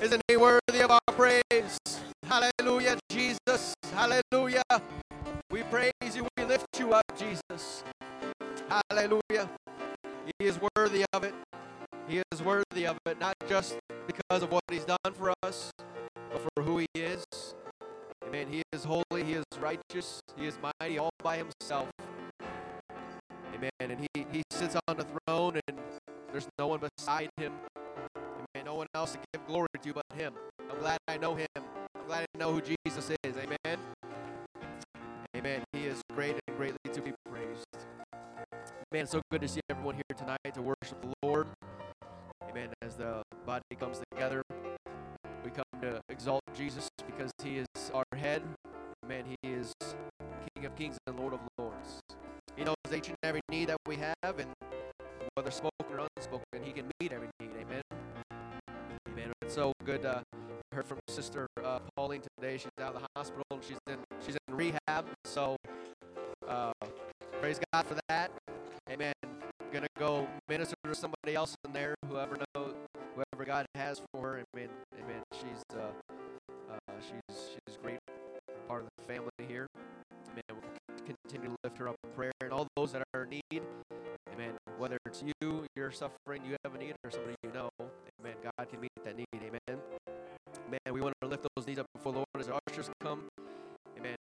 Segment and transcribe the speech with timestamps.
[0.00, 1.78] Isn't he worthy of our praise?
[2.24, 3.74] Hallelujah, Jesus.
[3.92, 4.62] Hallelujah.
[5.50, 6.28] We praise you.
[6.36, 7.82] We lift you up, Jesus.
[8.68, 9.50] Hallelujah.
[10.38, 11.34] He is worthy of it.
[12.06, 13.76] He is worthy of it, not just
[14.06, 15.72] because of what he's done for us,
[16.30, 17.24] but for who he is.
[18.24, 18.46] Amen.
[18.48, 19.24] He is holy.
[19.24, 20.20] He is righteous.
[20.36, 21.88] He is mighty all by himself.
[23.52, 23.70] Amen.
[23.80, 25.78] And he, he sits on the throne, and
[26.30, 27.52] there's no one beside him.
[28.68, 30.34] No one else to give glory to but him.
[30.70, 31.46] I'm glad I know him.
[31.56, 33.34] I'm glad I know who Jesus is.
[33.34, 33.78] Amen.
[35.34, 35.62] Amen.
[35.72, 37.64] He is great and greatly to be praised.
[38.92, 41.46] Man, so good to see everyone here tonight to worship the Lord.
[42.46, 42.68] Amen.
[42.82, 44.42] As the body comes together,
[45.42, 48.42] we come to exalt Jesus because he is our head.
[49.02, 49.24] Amen.
[49.40, 49.72] He is
[50.54, 52.00] King of kings and Lord of lords.
[52.54, 54.50] He knows each and every need that we have, and
[55.32, 57.28] whether spoken or unspoken, he can meet every
[59.48, 60.04] so good.
[60.04, 60.20] Uh,
[60.72, 62.58] heard from Sister uh, Pauline today.
[62.58, 65.06] She's out of the hospital she's in she's in rehab.
[65.24, 65.56] So
[66.46, 66.72] uh,
[67.40, 68.30] praise God for that.
[68.90, 69.14] Amen.
[69.72, 72.74] Gonna go minister to somebody else in there, whoever knows,
[73.14, 74.42] whoever God has for her.
[74.54, 74.68] Amen.
[75.02, 75.22] Amen.
[75.32, 75.80] She's uh,
[76.70, 77.98] uh, she's she's great
[78.66, 79.66] part of the family here.
[80.30, 80.42] Amen.
[80.50, 83.62] We'll continue to lift her up in prayer and all those that are in need.
[84.32, 84.52] Amen.
[84.78, 87.70] Whether it's you, you're suffering, you have a need, or somebody you know.
[88.58, 89.26] God can meet that need.
[89.34, 89.80] Amen.
[90.68, 93.28] Man, We want to lift those needs up before Lord as our ushers come.
[93.96, 94.16] Amen.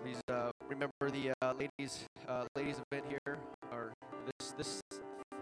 [0.00, 3.38] Please uh, remember the uh, ladies uh, ladies event here,
[3.72, 3.92] or
[4.38, 4.82] this this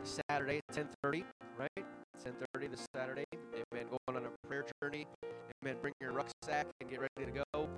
[0.03, 1.25] Saturday 10:30,
[1.59, 1.85] right?
[2.25, 3.27] 10:30 this Saturday.
[3.35, 3.87] Amen.
[3.91, 5.07] Going on a prayer journey.
[5.63, 5.77] Amen.
[5.83, 7.69] Bring your rucksack and get ready to go.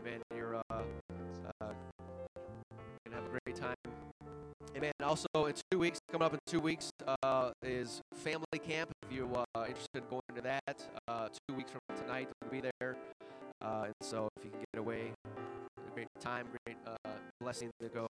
[0.00, 0.22] Amen.
[0.34, 0.82] You're uh, uh,
[1.60, 3.76] gonna have a great time.
[4.76, 4.92] Amen.
[5.04, 5.28] Also,
[5.69, 6.90] two weeks, coming up in two weeks,
[7.22, 8.90] uh, is family camp.
[9.02, 12.68] If you're uh, interested in going to that, uh, two weeks from tonight, we'll be
[12.78, 12.96] there.
[13.62, 15.12] Uh, and so, if you can get away,
[15.94, 17.10] great time, great uh,
[17.40, 18.06] blessing to go.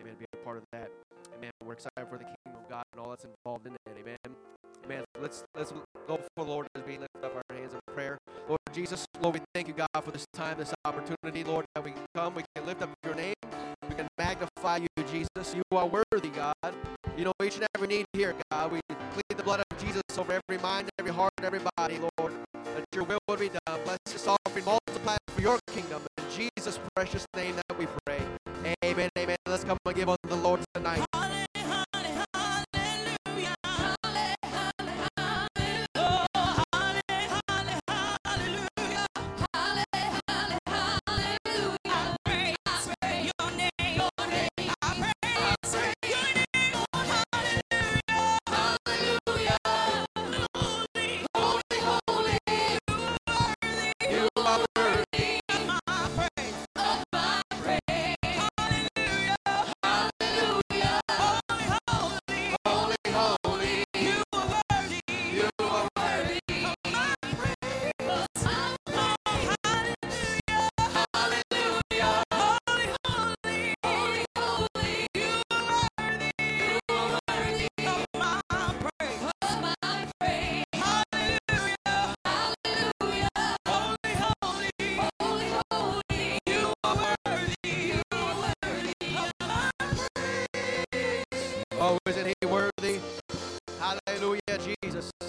[0.00, 0.14] Amen.
[0.16, 0.92] Be a part of that.
[1.36, 1.50] Amen.
[1.64, 3.80] We're excited for the kingdom of God and all that's involved in it.
[3.98, 4.36] Amen.
[4.84, 5.04] Amen.
[5.20, 5.72] Let's let's
[6.06, 8.18] go for the Lord as we lift up our hands in prayer.
[8.48, 11.90] Lord Jesus, Lord, we thank you, God, for this time, this opportunity, Lord, that we
[11.90, 13.34] can come, we can lift up your name,
[13.88, 15.54] we can magnify you, Jesus.
[15.54, 16.77] You are worthy, God.
[17.18, 18.70] You know each and every need here, God.
[18.70, 22.32] We plead the blood of Jesus over every mind, every heart, every body, Lord.
[22.52, 23.80] That your will would be done.
[23.82, 26.02] Bless this offering, multiply for your kingdom.
[26.16, 27.56] In Jesus' precious name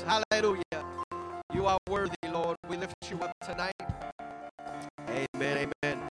[0.10, 0.64] Hallelujah.
[1.54, 2.58] You are worthy, Lord.
[2.68, 3.76] We lift you up tonight.
[5.08, 5.70] Amen.
[5.84, 6.10] Amen.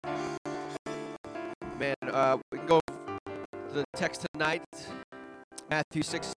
[1.80, 4.64] Man, uh, we go to the text tonight.
[5.70, 6.34] Matthew 6,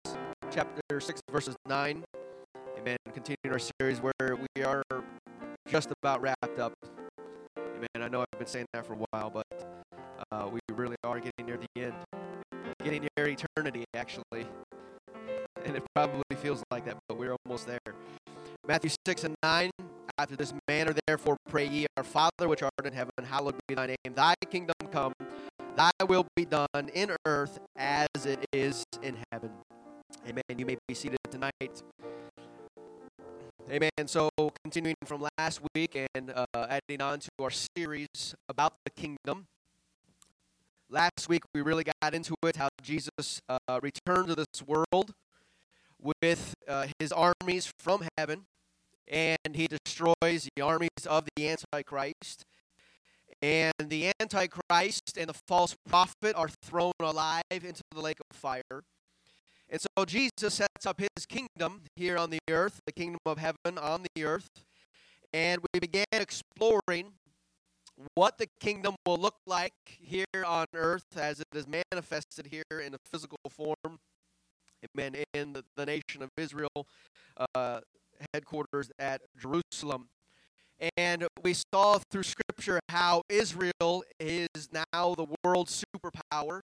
[0.53, 2.05] chapter 6, verses 9.
[2.79, 2.97] Amen.
[3.13, 4.85] Continuing our series where we are
[5.67, 6.75] just about wrapped up.
[7.59, 7.89] Amen.
[7.97, 9.47] I know I've been saying that for a while, but
[10.31, 11.95] uh, we really are getting near the end
[12.85, 14.47] getting near eternity, actually.
[15.69, 17.79] And it probably feels like that, but we're almost there.
[18.67, 19.71] Matthew 6 and 9.
[20.17, 23.87] After this manner, therefore, pray ye, Our Father which art in heaven, hallowed be thy
[23.87, 24.15] name.
[24.15, 25.13] Thy kingdom come,
[25.77, 29.51] thy will be done in earth as it is in heaven.
[30.27, 30.43] Amen.
[30.57, 31.83] You may be seated tonight.
[33.71, 33.91] Amen.
[34.07, 34.31] So,
[34.65, 39.47] continuing from last week and uh, adding on to our series about the kingdom.
[40.91, 45.13] Last week, we really got into it how Jesus uh, returned to this world
[46.03, 48.47] with uh, his armies from heaven,
[49.07, 52.45] and he destroys the armies of the Antichrist.
[53.41, 58.83] And the Antichrist and the false prophet are thrown alive into the lake of fire.
[59.71, 63.79] And so Jesus sets up his kingdom here on the earth, the kingdom of heaven
[63.79, 64.49] on the earth.
[65.33, 67.13] And we began exploring
[68.15, 72.95] what the kingdom will look like here on earth as it is manifested here in
[72.95, 73.99] a physical form.
[74.97, 75.17] Amen.
[75.35, 76.87] In the, the nation of Israel,
[77.55, 77.81] uh,
[78.33, 80.09] headquarters at Jerusalem.
[80.97, 86.61] And we saw through Scripture how Israel is now the world superpower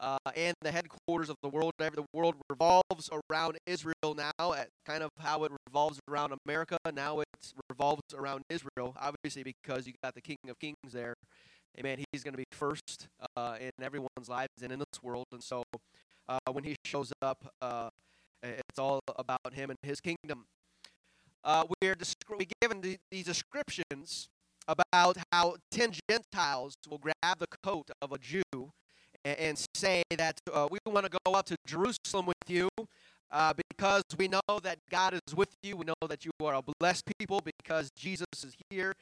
[0.00, 1.72] uh, and the headquarters of the world.
[1.78, 6.76] The world revolves around Israel now, at kind of how it revolves around America.
[6.92, 7.28] Now it
[7.70, 11.14] revolves around Israel, obviously because you got the King of Kings there.
[11.78, 12.04] Amen.
[12.12, 15.26] He's going to be first uh, in everyone's lives and in this world.
[15.32, 15.64] And so
[16.28, 17.90] uh, when he shows up, uh,
[18.42, 20.46] it's all about him and his kingdom.
[21.42, 21.94] Uh, we're,
[22.28, 24.28] we're given the, these descriptions
[24.66, 28.42] about how ten Gentiles will grab the coat of a Jew
[29.24, 32.68] and, and say that uh, we want to go up to Jerusalem with you
[33.30, 35.76] uh, because we know that God is with you.
[35.76, 38.94] We know that you are a blessed people because Jesus is here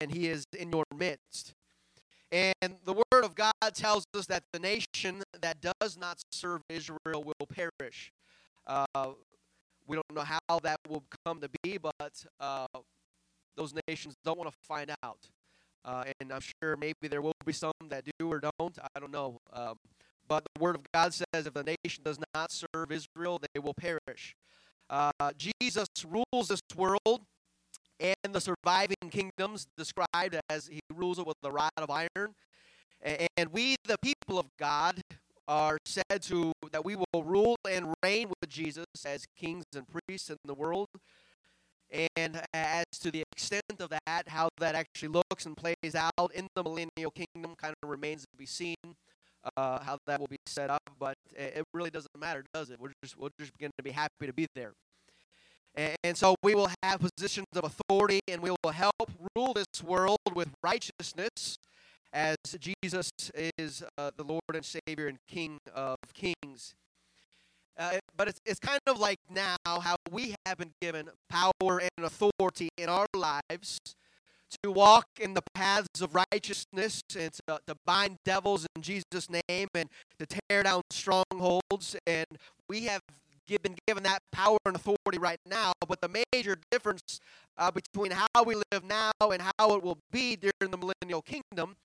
[0.00, 1.54] and he is in your midst.
[2.32, 7.22] And the Word of God tells us that the nation that does not serve Israel
[7.22, 8.10] will perish.
[8.66, 8.86] Uh,
[9.86, 12.66] we don't know how that will come to be, but uh,
[13.54, 15.18] those nations don't want to find out.
[15.84, 18.78] Uh, and I'm sure maybe there will be some that do or don't.
[18.94, 19.38] I don't know.
[19.52, 19.78] Um,
[20.26, 23.74] but the Word of God says if the nation does not serve Israel, they will
[23.74, 24.34] perish.
[24.88, 27.26] Uh, Jesus rules this world
[28.02, 32.34] and the surviving kingdoms described as he rules it with a rod of iron.
[33.36, 35.00] And we, the people of God,
[35.48, 40.30] are said to that we will rule and reign with Jesus as kings and priests
[40.30, 40.88] in the world.
[42.16, 46.46] And as to the extent of that, how that actually looks and plays out in
[46.54, 48.76] the millennial kingdom kind of remains to be seen.
[49.56, 52.78] Uh, how that will be set up, but it really doesn't matter, does it?
[52.78, 54.72] We're just we're just going to be happy to be there.
[55.74, 60.18] And, so we will have positions of authority, and we will help rule this world
[60.34, 61.56] with righteousness,
[62.12, 63.10] as Jesus
[63.58, 66.74] is uh, the Lord and Savior and King of Kings.
[67.78, 72.04] Uh, but it's, it's kind of like now how we have been given power and
[72.04, 73.78] authority in our lives
[74.62, 79.68] to walk in the paths of righteousness and to, to bind devils in Jesus' name
[79.74, 79.88] and
[80.18, 81.96] to tear down strongholds.
[82.06, 82.26] And
[82.68, 83.00] we have
[83.60, 85.72] been given that power and authority right now.
[85.86, 87.20] But the major difference
[87.58, 91.76] uh, between how we live now and how it will be during the millennial kingdom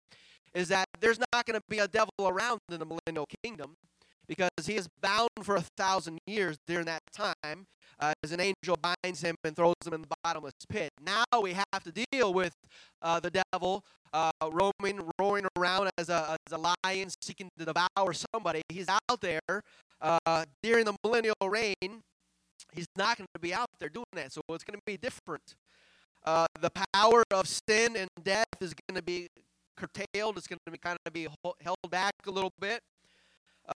[0.54, 3.76] is that there's not going to be a devil around in the millennial kingdom
[4.28, 7.68] because he is bound for a thousand years during that time
[8.00, 10.90] uh, as an angel binds him and throws him in the bottomless pit.
[11.04, 12.54] Now we have to deal with
[13.02, 18.14] uh, the devil uh, roaming, roaring around as a, as a lion seeking to devour
[18.34, 18.62] somebody.
[18.70, 19.40] He's out there
[20.02, 22.02] uh, during the millennial reign.
[22.74, 25.56] He's not going to be out there doing that, so it's going to be different.
[26.26, 29.28] Uh, the power of sin and death is going to be
[29.78, 30.38] curtailed.
[30.38, 31.28] It's going to be kind of be
[31.62, 32.82] held back a little bit.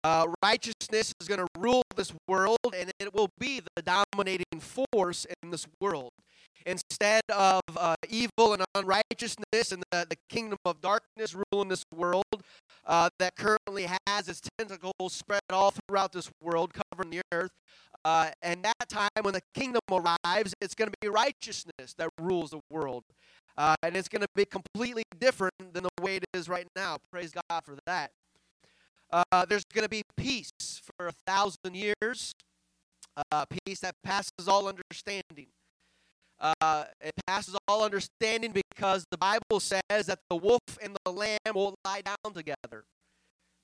[0.04, 5.26] Uh, righteousness is going to rule this world, and it will be the dominating force
[5.42, 6.10] in this world.
[6.66, 12.24] Instead of uh, evil and unrighteousness and the, the kingdom of darkness ruling this world
[12.86, 17.50] uh, that currently has its tentacles spread all throughout this world, covering the earth,
[18.04, 22.50] uh, and that time when the kingdom arrives, it's going to be righteousness that rules
[22.50, 23.04] the world.
[23.58, 26.96] Uh, and it's going to be completely different than the way it is right now.
[27.10, 28.10] Praise God for that.
[29.12, 32.34] Uh, there's going to be peace for a thousand years,
[33.32, 35.48] uh, peace that passes all understanding.
[36.40, 41.54] Uh, it passes all understanding because the Bible says that the wolf and the lamb
[41.54, 42.84] will lie down together.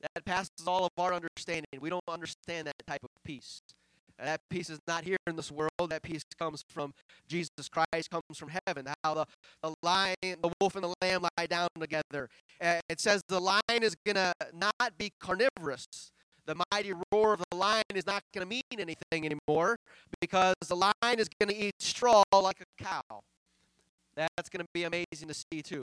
[0.01, 1.65] That passes all of our understanding.
[1.81, 3.63] We don't understand that type of peace.
[4.19, 5.91] That peace is not here in this world.
[5.91, 6.95] That peace comes from
[7.29, 8.87] Jesus Christ, comes from heaven.
[9.05, 9.27] How the,
[9.63, 12.29] the lion, the wolf, and the lamb lie down together.
[12.61, 15.87] It says the lion is going to not be carnivorous.
[16.47, 19.77] The mighty roar of the lion is not going to mean anything anymore
[20.21, 23.21] because the lion is going to eat straw like a cow.
[24.15, 25.83] That's going to be amazing to see, too.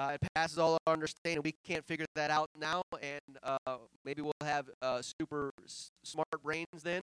[0.00, 1.42] Uh, it passes all our understanding.
[1.44, 6.26] We can't figure that out now, and uh, maybe we'll have uh, super s- smart
[6.42, 7.02] brains then,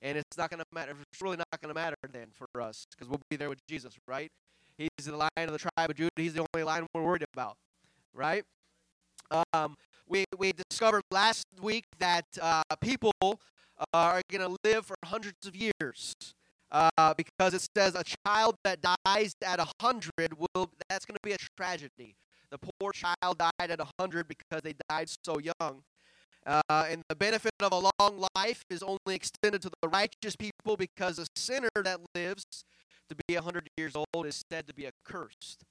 [0.00, 0.94] and it's not going to matter.
[1.12, 3.94] It's really not going to matter then for us because we'll be there with Jesus,
[4.06, 4.30] right?
[4.78, 6.10] He's the lion of the tribe of Judah.
[6.16, 7.56] He's the only lion we're worried about,
[8.14, 8.44] right?
[9.52, 9.76] Um,
[10.08, 13.12] we we discovered last week that uh, people
[13.92, 16.14] are going to live for hundreds of years.
[16.72, 21.20] Uh, because it says a child that dies at a hundred will that's going to
[21.22, 22.14] be a tragedy.
[22.50, 25.82] The poor child died at a hundred because they died so young.
[26.46, 30.76] Uh, and the benefit of a long life is only extended to the righteous people
[30.76, 32.44] because a sinner that lives
[33.08, 35.64] to be 100 years old is said to be accursed.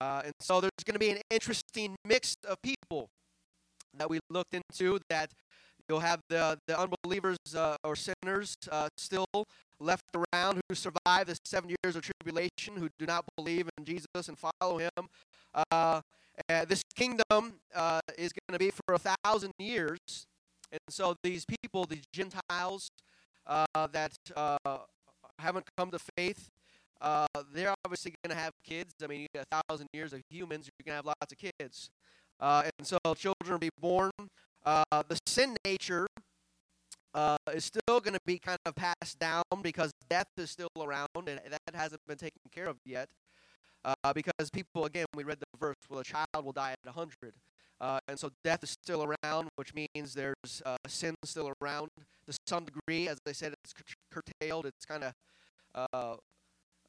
[0.00, 3.08] Uh, and so there's going to be an interesting mix of people
[3.94, 5.32] that we looked into that
[5.92, 9.26] you'll have the, the unbelievers uh, or sinners uh, still
[9.78, 14.06] left around who survive the seven years of tribulation, who do not believe in Jesus
[14.26, 14.90] and follow him.
[15.70, 16.00] Uh,
[16.66, 19.98] this kingdom uh, is going to be for a thousand years.
[20.70, 22.88] And so these people, these Gentiles
[23.46, 24.56] uh, that uh,
[25.38, 26.48] haven't come to faith,
[27.52, 28.94] they're obviously going to have kids.
[29.04, 31.90] I mean, a thousand years of humans, you're going to have lots of kids.
[32.40, 34.10] And so children will be born.
[34.64, 36.06] Uh, the sin nature
[37.14, 41.08] uh, is still going to be kind of passed down because death is still around
[41.16, 43.08] and that hasn't been taken care of yet.
[43.84, 47.34] Uh, because people, again, we read the verse, well, a child will die at 100.
[47.80, 51.88] Uh, and so death is still around, which means there's uh, sin still around.
[52.28, 53.74] To some degree, as I said, it's
[54.12, 54.66] curtailed.
[54.66, 56.20] It's kind of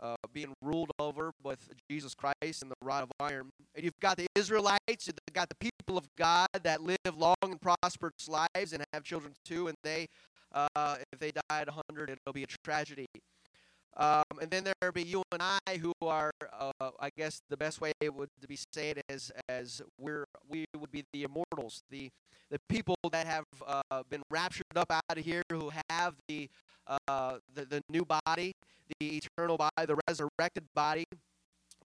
[0.03, 3.49] uh, being ruled over with Jesus Christ and the rod of iron.
[3.73, 7.59] And you've got the Israelites, you've got the people of God that live long and
[7.59, 9.67] prosperous lives and have children too.
[9.67, 10.07] And they,
[10.53, 13.07] uh, if they die at 100, it'll be a tragedy.
[13.95, 17.57] Um, and then there would be you and I, who are, uh, I guess, the
[17.57, 21.83] best way it would to be said as as we're we would be the immortals,
[21.91, 22.09] the
[22.49, 26.49] the people that have uh, been raptured up out of here, who have the
[26.87, 28.53] uh, the, the new body,
[28.99, 31.05] the eternal body, the resurrected body,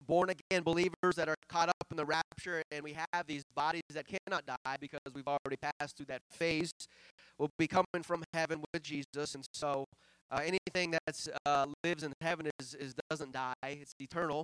[0.07, 3.81] born again believers that are caught up in the rapture, and we have these bodies
[3.91, 6.71] that cannot die because we've already passed through that phase.
[7.37, 9.85] We'll be coming from heaven with Jesus, and so
[10.31, 14.43] uh, anything that uh, lives in heaven is, is doesn't die; it's eternal.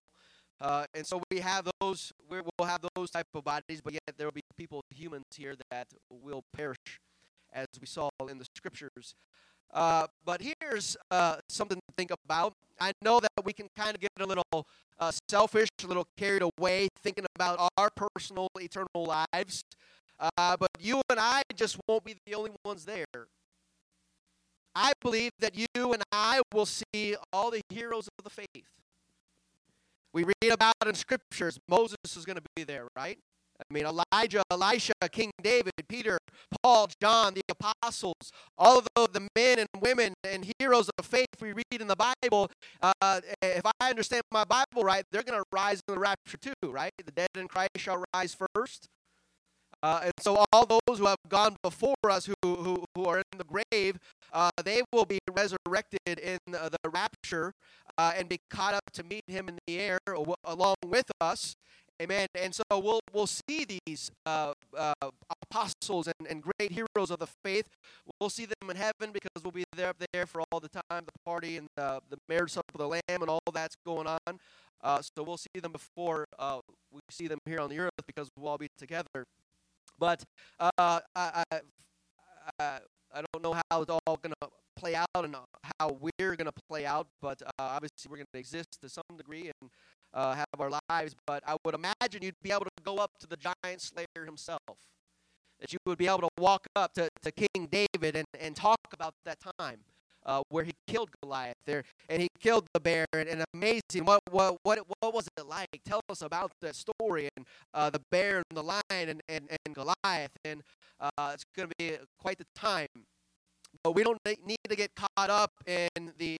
[0.61, 2.11] Uh, and so we have those.
[2.29, 5.55] We will have those type of bodies, but yet there will be people, humans here
[5.71, 6.99] that will perish,
[7.53, 9.13] as we saw in the scriptures.
[9.73, 12.53] Uh, but here's uh, something to think about.
[12.79, 14.67] I know that we can kind of get a little
[14.99, 18.87] uh, selfish, a little carried away thinking about our personal eternal
[19.33, 19.63] lives.
[20.19, 23.05] Uh, but you and I just won't be the only ones there.
[24.75, 28.67] I believe that you and I will see all the heroes of the faith.
[30.13, 33.19] We read about in scriptures, Moses is going to be there, right?
[33.59, 36.17] I mean, Elijah, Elisha, King David, Peter,
[36.63, 41.51] Paul, John, the apostles, all of the, men and women and heroes of faith we
[41.51, 42.49] read in the Bible,
[42.81, 46.71] uh, if I understand my Bible right, they're going to rise in the rapture too,
[46.71, 46.91] right?
[47.05, 48.87] The dead in Christ shall rise first.
[49.81, 53.37] Uh, and so all those who have gone before us, who, who, who are in
[53.37, 53.97] the grave,
[54.33, 57.53] uh, they will be resurrected in the, the rapture
[57.97, 59.99] uh, and be caught up to meet him in the air
[60.43, 61.55] along with us.
[62.01, 62.27] Amen.
[62.35, 64.93] And so we'll we'll see these uh, uh,
[65.43, 67.67] apostles and, and great heroes of the faith.
[68.19, 70.81] We'll see them in heaven because we'll be there up there for all the time,
[71.05, 74.39] the party and the, the marriage supper of the Lamb and all that's going on.
[74.81, 76.59] Uh, so we'll see them before uh,
[76.91, 79.25] we see them here on the earth because we'll all be together.
[79.97, 80.23] But
[80.59, 81.43] uh, I, I,
[82.59, 82.79] I,
[83.13, 85.35] I don't know how it's all going to play out and
[85.79, 89.03] how we're going to play out, but uh, obviously we're going to exist to some
[89.17, 89.69] degree and
[90.13, 93.27] uh, have our lives, but I would imagine you'd be able to go up to
[93.27, 94.59] the giant slayer himself.
[95.59, 98.79] That you would be able to walk up to, to King David and, and talk
[98.93, 99.79] about that time
[100.25, 104.05] uh, where he killed Goliath there and he killed the bear and, and amazing.
[104.05, 105.67] What, what, what, what was it like?
[105.85, 109.75] Tell us about that story and uh, the bear and the lion and, and, and
[109.75, 110.31] Goliath.
[110.45, 110.61] And
[110.99, 112.87] uh, it's going to be quite the time.
[113.83, 116.37] But we don't need to get caught up in the,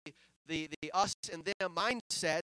[0.47, 2.41] the, the us and them mindset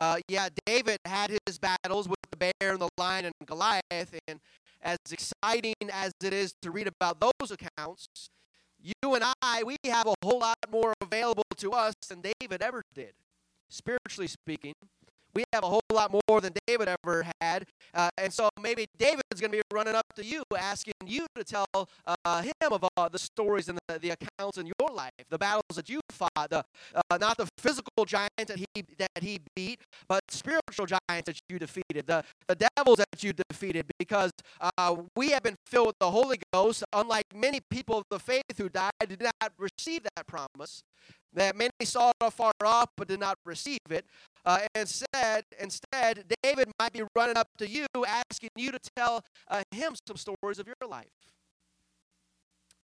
[0.00, 4.40] uh, yeah, David had his battles with the bear and the lion and Goliath, and
[4.82, 8.06] as exciting as it is to read about those accounts,
[8.82, 12.82] you and I, we have a whole lot more available to us than David ever
[12.94, 13.12] did,
[13.68, 14.72] spiritually speaking
[15.34, 17.64] we have a whole lot more than David ever had.
[17.94, 21.44] Uh, and so maybe David's going to be running up to you, asking you to
[21.44, 25.38] tell uh, him of uh, the stories and the, the, accounts in your life, the
[25.38, 28.66] battles that you fought, the, uh, not the physical giants that he,
[28.98, 33.86] that he beat, but spiritual giants that you defeated, the, the devils that you defeated,
[33.98, 38.18] because uh, we have been filled with the Holy Ghost, unlike many people of the
[38.18, 40.82] faith who died, did not receive that promise
[41.32, 44.04] that many saw it afar off but did not receive it.
[44.44, 49.62] Uh, said, instead, David might be running up to you, asking you to tell uh,
[49.70, 51.06] him some stories of your life.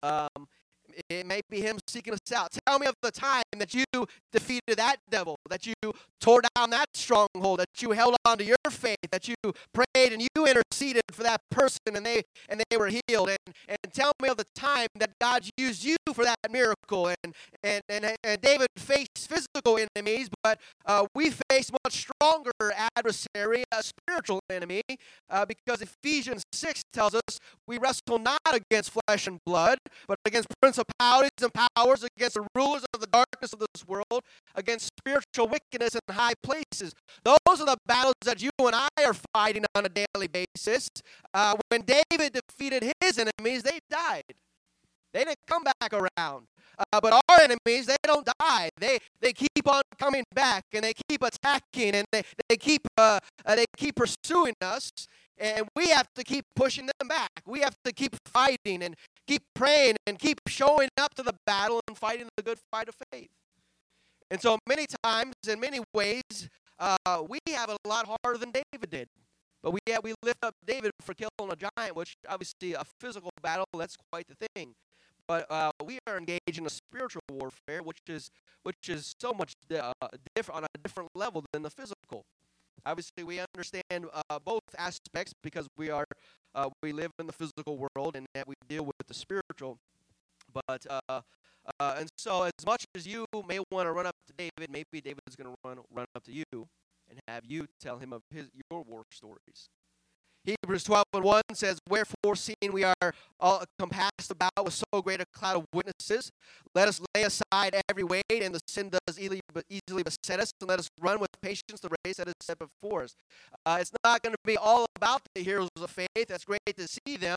[0.03, 0.49] Um,
[1.09, 2.49] it may be Him seeking us out.
[2.67, 3.85] Tell me of the time that you
[4.33, 5.75] defeated that devil, that you
[6.21, 9.35] tore down that stronghold, that you held on to your faith, that you
[9.73, 13.31] prayed and you interceded for that person and they and they were healed.
[13.31, 17.09] And, and tell me of the time that God used you for that miracle.
[17.09, 22.51] And and, and, and David faced physical enemies, but uh, we face much stronger
[22.97, 24.83] adversary, a spiritual enemy,
[25.31, 30.49] uh, because Ephesians 6 tells us we wrestle not against flesh and blood, but against
[30.61, 34.23] principalities and powers, against the rulers of the darkness of this world,
[34.55, 36.93] against spiritual wickedness in high places.
[37.25, 40.89] Those are the battles that you and I are fighting on a daily basis.
[41.33, 44.25] Uh, when David defeated his enemies, they died.
[45.13, 46.47] They didn't come back around.
[46.79, 48.71] Uh, but our enemies, they don't die.
[48.79, 53.19] They they keep on coming back and they keep attacking and they, they keep uh,
[53.45, 54.91] uh, they keep pursuing us.
[55.39, 57.31] And we have to keep pushing them back.
[57.47, 58.95] We have to keep fighting and
[59.27, 62.95] keep praying and keep showing up to the battle and fighting the good fight of
[63.11, 63.31] faith.
[64.31, 68.91] And so many times, in many ways, uh, we have a lot harder than David
[68.91, 69.09] did.
[69.63, 73.31] But we yeah, we lift up David for killing a giant, which obviously a physical
[73.43, 74.75] battle, that's quite the thing.
[75.29, 78.31] But uh, we are engaged in a spiritual warfare, which is
[78.63, 79.93] which is so much uh,
[80.35, 82.25] different on a different level than the physical.
[82.85, 86.05] Obviously, we understand uh, both aspects because we are
[86.55, 89.79] uh, we live in the physical world and that we deal with the spiritual.
[90.53, 91.21] But uh,
[91.79, 95.01] uh, and so, as much as you may want to run up to David, maybe
[95.01, 96.45] David's going to run run up to you
[97.09, 99.69] and have you tell him of his your war stories.
[100.45, 105.21] Hebrews 12 and 1 says, Wherefore, seeing we are all compassed about with so great
[105.21, 106.31] a cloud of witnesses,
[106.75, 109.41] let us lay aside every weight and the sin does easily,
[110.03, 113.15] beset us, and let us run with patience the race that is set before us.
[113.65, 116.29] Uh, it's not going to be all about the heroes of faith.
[116.29, 117.37] That's great to see them,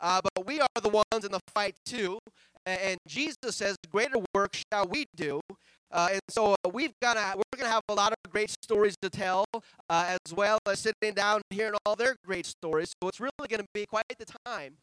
[0.00, 2.18] uh, but we are the ones in the fight too.
[2.64, 5.40] And Jesus says, Greater work shall we do.
[5.90, 8.94] Uh, and so uh, we've got we're going to have a lot of great stories
[9.00, 9.44] to tell,
[9.88, 12.92] uh, as well as sitting down and hearing all their great stories.
[13.00, 14.74] So it's really going to be quite the time,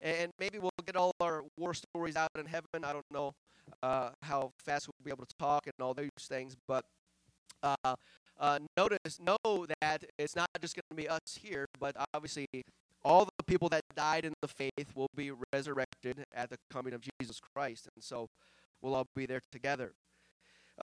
[0.00, 2.84] and maybe we'll get all our war stories out in heaven.
[2.84, 3.34] I don't know
[3.82, 6.84] uh, how fast we'll be able to talk and all those things, but
[7.62, 7.94] uh,
[8.40, 12.46] uh, notice, know that it's not just going to be us here, but obviously
[13.04, 17.02] all the people that died in the faith will be resurrected at the coming of
[17.20, 18.28] Jesus Christ, and so
[18.80, 19.92] we'll all be there together.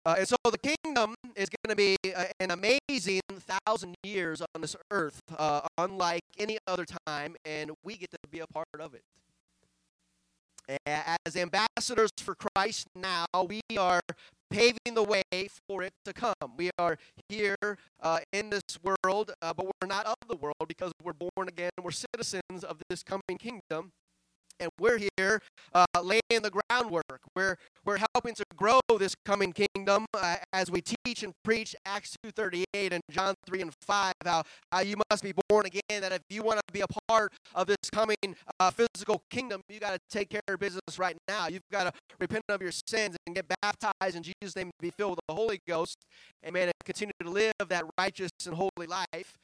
[0.05, 3.21] Uh, and so the kingdom is going to be uh, an amazing
[3.65, 8.39] thousand years on this earth, uh, unlike any other time, and we get to be
[8.39, 9.01] a part of it.
[10.85, 13.99] As ambassadors for Christ now, we are
[14.49, 15.23] paving the way
[15.67, 16.33] for it to come.
[16.55, 17.57] We are here
[18.01, 21.71] uh, in this world, uh, but we're not of the world because we're born again.
[21.81, 23.91] We're citizens of this coming kingdom
[24.59, 25.41] and we're here
[25.73, 27.19] uh, laying the groundwork.
[27.35, 32.15] We're we're helping to grow this coming kingdom uh, as we teach and preach Acts
[32.25, 34.13] 2:38 and John 3 and 5.
[34.25, 36.01] How, how you must be born again.
[36.01, 38.15] That if you want to be a part of this coming
[38.59, 41.47] uh, physical kingdom, you got to take care of business right now.
[41.47, 44.91] You've got to repent of your sins and get baptized in Jesus' name to be
[44.91, 45.97] filled with the Holy Ghost.
[46.45, 46.63] Amen.
[46.63, 49.37] And continue to live that righteous and holy life.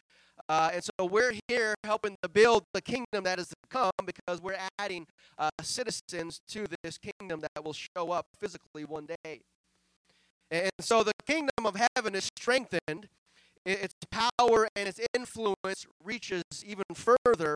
[0.49, 4.41] Uh, and so we're here helping to build the kingdom that is to come because
[4.41, 5.05] we're adding
[5.37, 9.41] uh, citizens to this kingdom that will show up physically one day.
[10.49, 13.09] And so the kingdom of heaven is strengthened.
[13.63, 17.55] Its power and its influence reaches even further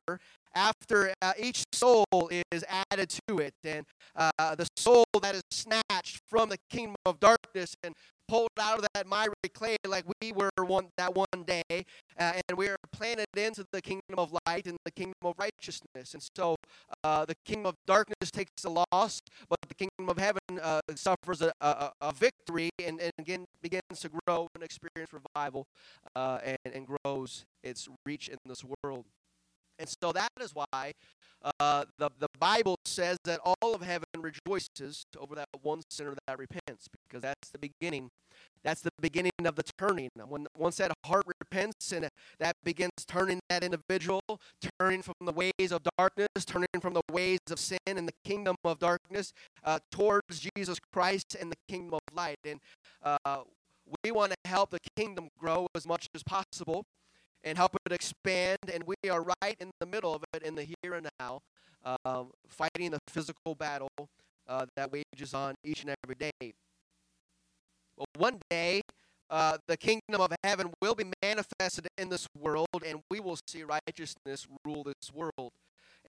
[0.53, 2.06] after uh, each soul
[2.51, 3.56] is added to it.
[3.63, 7.95] And uh, the soul that is snatched from the kingdom of darkness and
[8.34, 11.62] pulled out of that miry clay like we were one that one day,
[12.19, 16.15] uh, and we are planted into the kingdom of light and the kingdom of righteousness.
[16.15, 16.56] And so
[17.04, 21.43] uh, the kingdom of darkness takes a loss, but the kingdom of heaven uh, suffers
[21.43, 25.67] a, a, a victory and, and, again begins to grow and experience revival
[26.15, 29.06] uh, and, and grows its reach in this world.
[29.78, 30.93] And so that is why
[31.60, 36.39] uh, the, the Bible says that all of heaven rejoices over that one sinner that
[36.39, 36.62] repents,
[37.07, 38.09] because that's the beginning.
[38.63, 40.09] That's the beginning of the turning.
[40.15, 42.07] When once that heart repents and
[42.39, 44.21] that begins turning that individual,
[44.79, 48.55] turning from the ways of darkness, turning from the ways of sin and the kingdom
[48.63, 49.33] of darkness
[49.63, 52.38] uh, towards Jesus Christ and the kingdom of light.
[52.45, 52.59] And
[53.03, 53.41] uh,
[54.03, 56.86] we want to help the kingdom grow as much as possible
[57.43, 58.59] and help it expand.
[58.73, 61.41] And we are right in the middle of it in the here and now,
[61.83, 63.89] uh, fighting the physical battle
[64.47, 66.53] uh, that wages on each and every day.
[67.97, 68.82] Well, one day,
[69.29, 73.63] uh, the kingdom of heaven will be manifested in this world, and we will see
[73.63, 75.51] righteousness rule this world.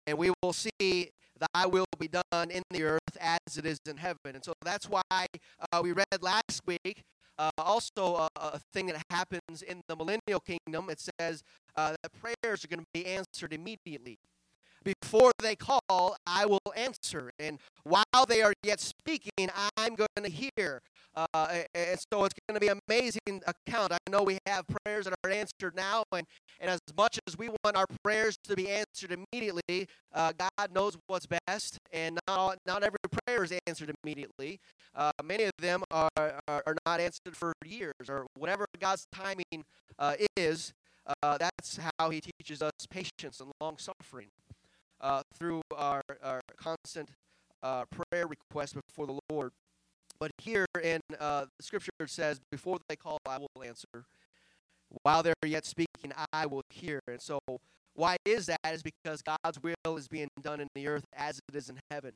[0.07, 1.11] and we will see
[1.55, 4.35] thy will be done in the earth as it is in heaven.
[4.35, 7.03] And so that's why uh, we read last week
[7.39, 10.91] uh, also a, a, thing that happens in the millennial kingdom.
[10.91, 11.43] It says
[11.77, 14.19] uh, that prayers are going to be answered immediately.
[14.85, 17.31] Before they call, I will answer.
[17.39, 20.81] And while they are yet speaking, I'm going to hear.
[21.17, 23.93] Uh, and so it's going to be an amazing account.
[23.93, 26.27] I know we have prayers that are answered now, and,
[26.61, 30.97] and as much as we want our prayers to be answered immediately, uh, God knows
[31.07, 34.59] what's best, and not, not every prayer is answered immediately.
[34.95, 39.65] Uh, many of them are, are, are, not answered for years, or whatever God's timing
[39.99, 40.73] uh, is,
[41.23, 44.29] uh, that's how He teaches us patience and long suffering
[45.05, 47.11] uh, through our, our constant
[47.63, 49.53] prayer request before the Lord.
[50.19, 54.07] But here in uh, the scripture it says, Before they call, I will answer.
[55.03, 57.01] While they're yet speaking, I will hear.
[57.09, 57.39] And so,
[57.95, 58.59] why is that?
[58.67, 62.13] Is because God's will is being done in the earth as it is in heaven.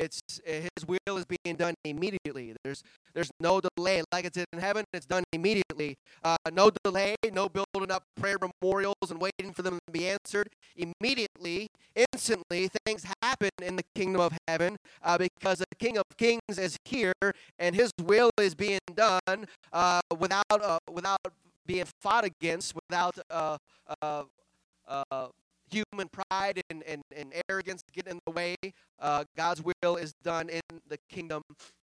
[0.00, 2.54] It's His will is being done immediately.
[2.64, 2.82] There's
[3.14, 4.02] there's no delay.
[4.12, 5.96] Like it's in heaven, it's done immediately.
[6.24, 10.48] Uh, no delay, no building up prayer memorials and waiting for them to be answered.
[10.76, 16.58] Immediately, instantly, things happen in the kingdom of heaven uh, because the King of Kings
[16.58, 17.12] is here
[17.58, 21.20] and His will is being done uh, without uh, without
[21.66, 23.56] being fought against, without uh,
[24.02, 25.28] uh,
[25.70, 28.56] human pride and, and, and arrogance get in the way.
[28.98, 31.42] Uh, God's will is done in the kingdom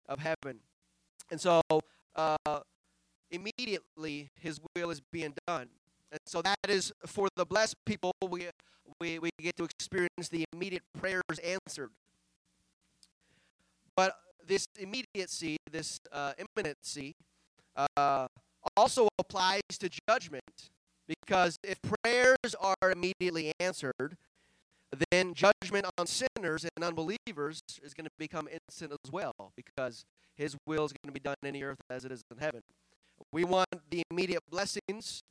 [0.08, 0.60] of heaven.
[1.32, 1.62] And so
[2.16, 2.60] uh,
[3.32, 5.68] immediately his will is being done.
[6.12, 8.48] And so that is for the blessed people, we,
[9.00, 11.90] we, we get to experience the immediate prayers answered.
[13.96, 17.16] But this immediacy, this uh, imminency,
[17.98, 18.28] uh,
[18.78, 20.70] also applies to judgment.
[21.08, 24.18] Because if prayers are immediately answered,
[25.12, 30.56] then judgment on sinners and unbelievers is going to become instant as well because his
[30.66, 32.62] will is going to be done in the earth as it is in heaven.
[33.32, 35.22] We want the immediate blessings,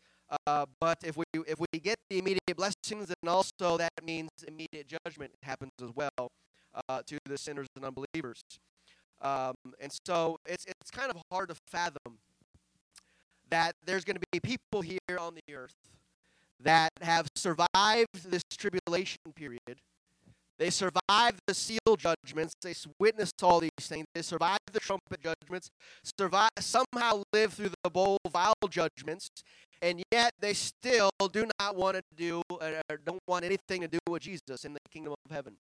[0.46, 4.86] uh, but if we if we get the immediate blessings, then also that means immediate
[4.86, 6.30] judgment happens as well
[6.88, 8.40] uh, to the sinners and unbelievers.
[9.20, 12.18] Um, and so it's it's kind of hard to fathom
[13.54, 15.76] that there's going to be people here on the earth
[16.58, 19.78] that have survived this tribulation period.
[20.58, 22.54] They survived the seal judgments.
[22.60, 24.06] They witnessed all these things.
[24.12, 25.70] They survived the trumpet judgments.
[26.18, 29.28] Survive, somehow lived through the bowl vial judgments,
[29.80, 34.00] and yet they still do not want to do or don't want anything to do
[34.08, 35.54] with Jesus in the kingdom of heaven.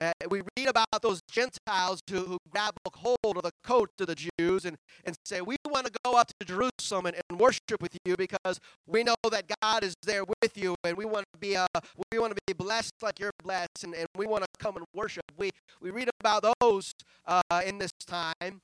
[0.00, 4.16] Uh, we read about those Gentiles who, who grab hold of the coat of the
[4.38, 7.96] Jews and, and say, We want to go up to Jerusalem and, and worship with
[8.04, 11.56] you because we know that God is there with you and we want to be
[11.56, 11.66] uh,
[12.12, 14.86] we want to be blessed like you're blessed and, and we want to come and
[14.94, 15.24] worship.
[15.36, 16.92] We, we read about those
[17.26, 18.62] uh, in this time,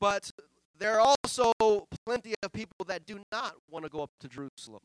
[0.00, 0.30] but
[0.78, 1.52] there are also
[2.06, 4.80] plenty of people that do not want to go up to Jerusalem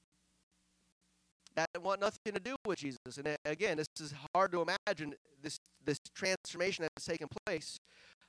[1.56, 3.18] that want nothing to do with Jesus.
[3.18, 7.78] And uh, again, this is hard to imagine this this transformation that's taken place.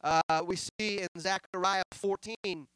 [0.05, 2.67] Uh, we see in Zechariah 14,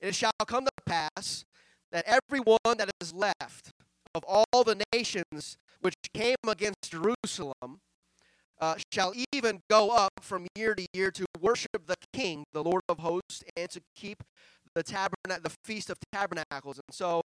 [0.00, 1.44] it shall come to pass
[1.90, 3.72] that everyone that is left
[4.14, 7.80] of all the nations which came against Jerusalem
[8.60, 12.82] uh, shall even go up from year to year to worship the King, the Lord
[12.88, 14.22] of hosts, and to keep
[14.74, 16.76] the tabernacle, the feast of tabernacles.
[16.76, 17.22] And so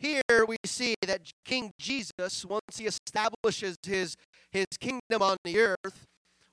[0.00, 4.16] here we see that King Jesus, once he establishes his,
[4.50, 6.06] his kingdom on the earth,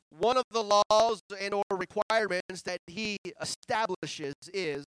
[0.10, 4.86] one of the laws and or requirements that he establishes is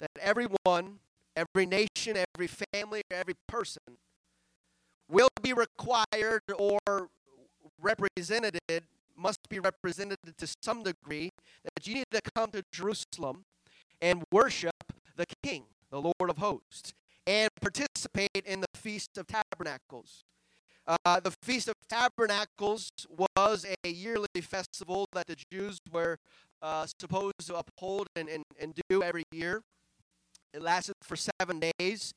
[0.00, 1.00] that everyone,
[1.36, 3.82] every nation, every family, every person
[5.10, 7.08] will be required or
[7.80, 8.58] represented,
[9.16, 11.30] must be represented to some degree,
[11.64, 13.44] that you need to come to Jerusalem
[14.00, 16.92] and worship the King, the Lord of hosts
[17.28, 20.24] and participate in the Feast of Tabernacles.
[20.86, 26.16] Uh, the Feast of Tabernacles was a yearly festival that the Jews were
[26.62, 29.60] uh, supposed to uphold and, and, and do every year.
[30.54, 32.14] It lasted for seven days,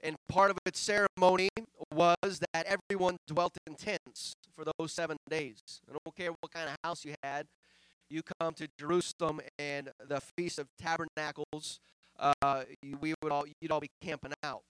[0.00, 1.48] and part of its ceremony
[1.92, 5.58] was that everyone dwelt in tents for those seven days.
[5.90, 7.48] I don't care what kind of house you had,
[8.08, 11.80] you come to Jerusalem and the Feast of Tabernacles
[12.18, 12.64] uh,
[13.00, 14.62] we would all you'd all be camping out.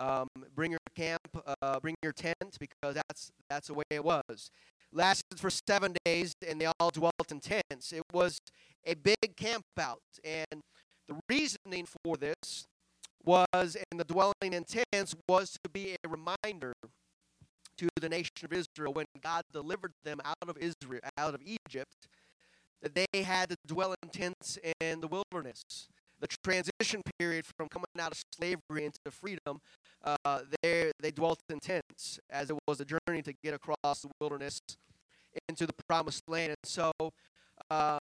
[0.00, 1.20] Um, bring your camp,
[1.60, 4.50] uh, bring your tent because that's that's the way it was.
[4.92, 7.92] Lasted for seven days, and they all dwelt in tents.
[7.92, 8.38] It was
[8.86, 10.62] a big camp out, and
[11.08, 12.66] the reasoning for this
[13.24, 16.72] was, and the dwelling in tents was to be a reminder
[17.78, 22.08] to the nation of Israel when God delivered them out of Israel, out of Egypt,
[22.82, 25.62] that they had to dwell in tents in the wilderness.
[26.20, 29.60] The transition period from coming out of slavery into freedom,
[30.04, 34.10] uh, they they dwelt in tents as it was a journey to get across the
[34.20, 34.60] wilderness
[35.48, 36.50] into the promised land.
[36.50, 36.92] And so,
[37.70, 37.98] uh,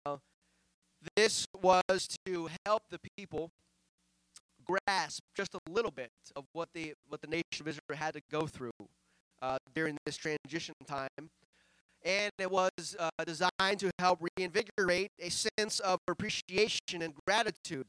[1.17, 3.51] this was to help the people
[4.65, 8.21] grasp just a little bit of what the what the nation of Israel had to
[8.31, 8.71] go through
[9.43, 11.31] uh, during this transition time,
[12.05, 17.87] and it was uh, designed to help reinvigorate a sense of appreciation and gratitude,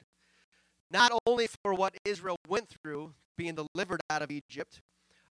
[0.91, 4.82] not only for what Israel went through, being delivered out of Egypt,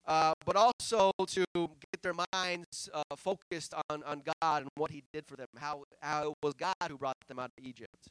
[0.05, 5.03] uh, but also to get their minds uh, focused on, on God and what He
[5.13, 8.09] did for them, how, how it was God who brought them out of Egypt.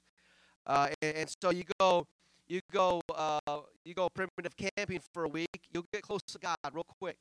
[0.67, 2.05] Uh, and, and, so you go
[2.47, 3.39] you go uh,
[3.85, 7.17] you go primitive camping for a week, you'll get close to God real quick.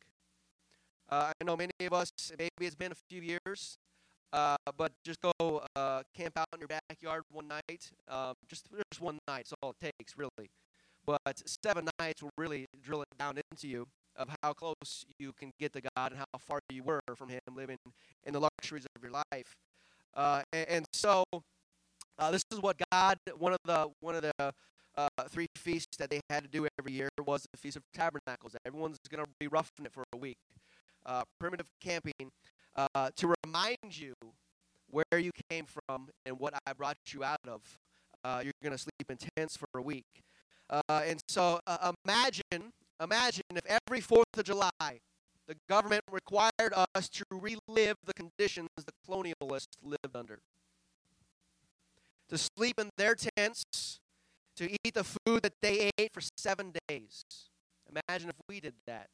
[1.10, 3.77] Uh, I know many of us, maybe it's been a few years,
[4.34, 7.92] uh, but just go uh, camp out in your backyard one night.
[8.08, 10.50] Um, just just one night, that's all it takes, really.
[11.06, 13.88] But seven nights will really drill it down into you
[14.18, 17.40] of how close you can get to God and how far you were from Him,
[17.56, 17.78] living
[18.26, 19.56] in the luxuries of your life.
[20.13, 21.24] Uh, and, and, so,
[22.18, 24.54] uh, this is what God, one of the one of the
[24.98, 28.56] uh, three feasts that they had to do every year was the Feast of Tabernacles.
[28.66, 30.38] Everyone's going to be roughing it for a week.
[31.40, 32.32] Primitive camping
[32.78, 34.13] uh, to remind you
[34.90, 37.62] where you came from and what I brought you out of.
[38.24, 40.24] Uh, you're going to sleep in tents for a week.
[40.70, 45.00] Uh, and so uh, imagine, imagine if every 4th of July
[45.48, 50.40] the government required us to relive the conditions the colonialists lived under.
[52.30, 54.00] To sleep in their tents,
[54.58, 57.24] to eat the food that they ate for seven days.
[57.90, 59.08] Imagine if we did that.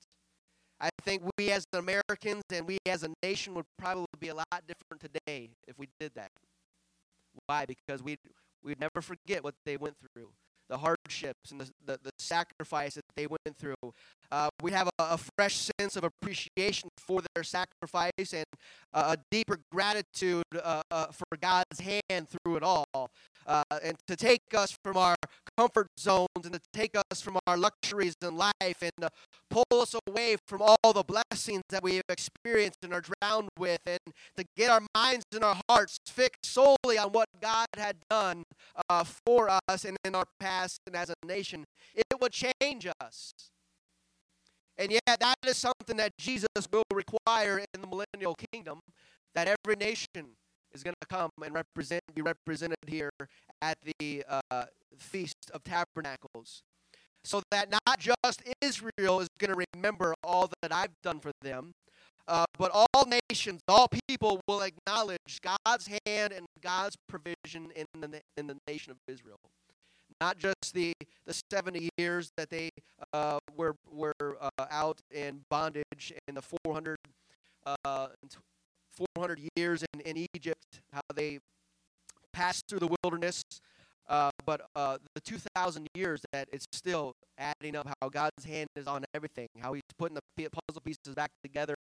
[0.83, 4.63] I think we as Americans and we as a nation would probably be a lot
[4.67, 6.29] different today if we did that.
[7.45, 7.65] Why?
[7.65, 8.19] Because we'd,
[8.61, 10.27] we'd never forget what they went through
[10.69, 13.93] the hardships and the, the, the sacrifice that they went through.
[14.31, 18.45] Uh, we have a, a, fresh sense of appreciation for their sacrifice and
[18.93, 22.85] uh, a deeper gratitude uh, uh for God's hand through it all.
[23.45, 25.15] Uh, and to take us from our
[25.57, 29.09] comfort zones and to take us from our luxuries in life and to
[29.49, 33.99] pull us away from all the blessings that we've experienced and are drowned with and
[34.37, 38.43] to get our minds and our hearts fixed solely on what God had done
[38.89, 41.65] uh, for us and in our past and as a nation.
[41.95, 43.33] It would change us.
[44.77, 48.79] And yet, that is something that Jesus will require in the millennial kingdom
[49.35, 50.35] that every nation
[50.73, 53.11] is going to come and represent, be represented here
[53.61, 54.65] at the uh,
[54.97, 56.63] Feast of Tabernacles.
[57.23, 61.71] So that not just Israel is going to remember all that I've done for them,
[62.27, 68.21] uh, but all nations, all people will acknowledge God's hand and God's provision in the,
[68.37, 69.39] in the nation of Israel.
[70.21, 70.93] Not just the,
[71.25, 72.69] the 70 years that they
[73.13, 76.97] uh, were, were uh, out in bondage and the 400,
[77.65, 78.07] uh,
[79.15, 81.39] 400 years in, in Egypt, how they
[82.31, 83.43] passed through the wilderness,
[84.09, 88.85] uh, but uh, the 2,000 years that it's still adding up, how God's hand is
[88.85, 91.75] on everything, how He's putting the puzzle pieces back together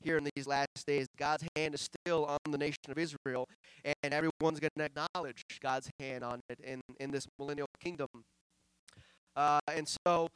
[0.00, 1.06] here in these last days.
[1.16, 3.48] God's hand is still on the nation of Israel,
[4.02, 8.08] and everyone's going to acknowledge God's hand on it in, in this millennial kingdom.
[9.36, 10.28] Uh, and so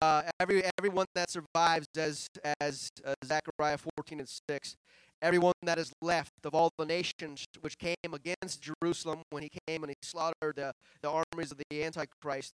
[0.00, 2.26] uh, every everyone that survives, as
[2.60, 4.76] as uh, Zechariah 14 and 6,
[5.22, 9.82] everyone that is left of all the nations which came against Jerusalem when he came
[9.82, 12.52] and he slaughtered the, the armies of the Antichrist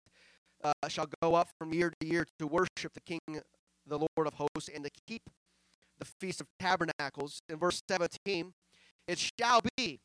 [0.62, 3.20] uh, shall go up from year to year to worship the King,
[3.86, 5.22] the Lord of hosts, and to keep
[5.98, 7.40] the Feast of Tabernacles.
[7.48, 8.52] In verse 17,
[9.08, 10.00] it shall be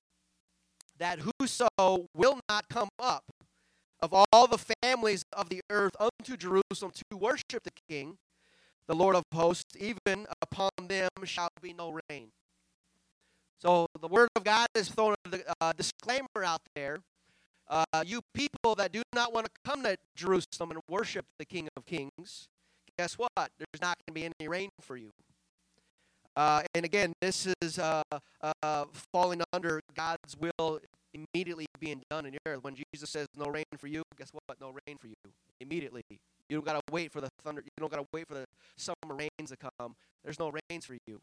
[0.97, 1.67] that whoso
[2.15, 3.23] will not come up
[3.99, 8.17] of all the families of the earth unto Jerusalem to worship the King,
[8.87, 12.31] the Lord of hosts, even upon them shall be no rain.
[13.59, 16.99] So the Word of God is throwing a uh, disclaimer out there.
[17.67, 21.67] Uh, you people that do not want to come to Jerusalem and worship the King
[21.75, 22.47] of Kings,
[22.97, 23.29] guess what?
[23.35, 25.09] There's not going to be any rain for you.
[26.35, 28.03] Uh, and again, this is uh,
[28.61, 30.79] uh, falling under God's will
[31.13, 32.63] immediately being done in the earth.
[32.63, 34.61] When Jesus says no rain for you, guess what?
[34.61, 35.15] No rain for you
[35.59, 36.03] immediately.
[36.47, 37.61] You don't got to wait for the thunder.
[37.63, 38.45] You don't got to wait for the
[38.77, 39.95] summer rains to come.
[40.23, 41.19] There's no rains for you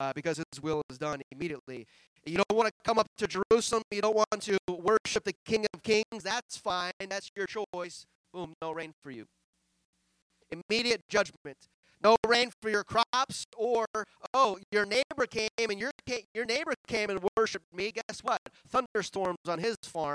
[0.00, 1.86] uh, because his will is done immediately.
[2.26, 3.82] You don't want to come up to Jerusalem.
[3.90, 6.22] You don't want to worship the King of Kings.
[6.22, 6.92] That's fine.
[7.08, 8.06] That's your choice.
[8.32, 9.26] Boom, no rain for you.
[10.50, 11.68] Immediate judgment.
[12.02, 13.86] no rain for your crops, or
[14.34, 15.90] oh, your neighbor came and your
[16.34, 17.92] your neighbor came and worshipped me.
[17.92, 18.40] Guess what?
[18.68, 20.14] Thunderstorms on his farm.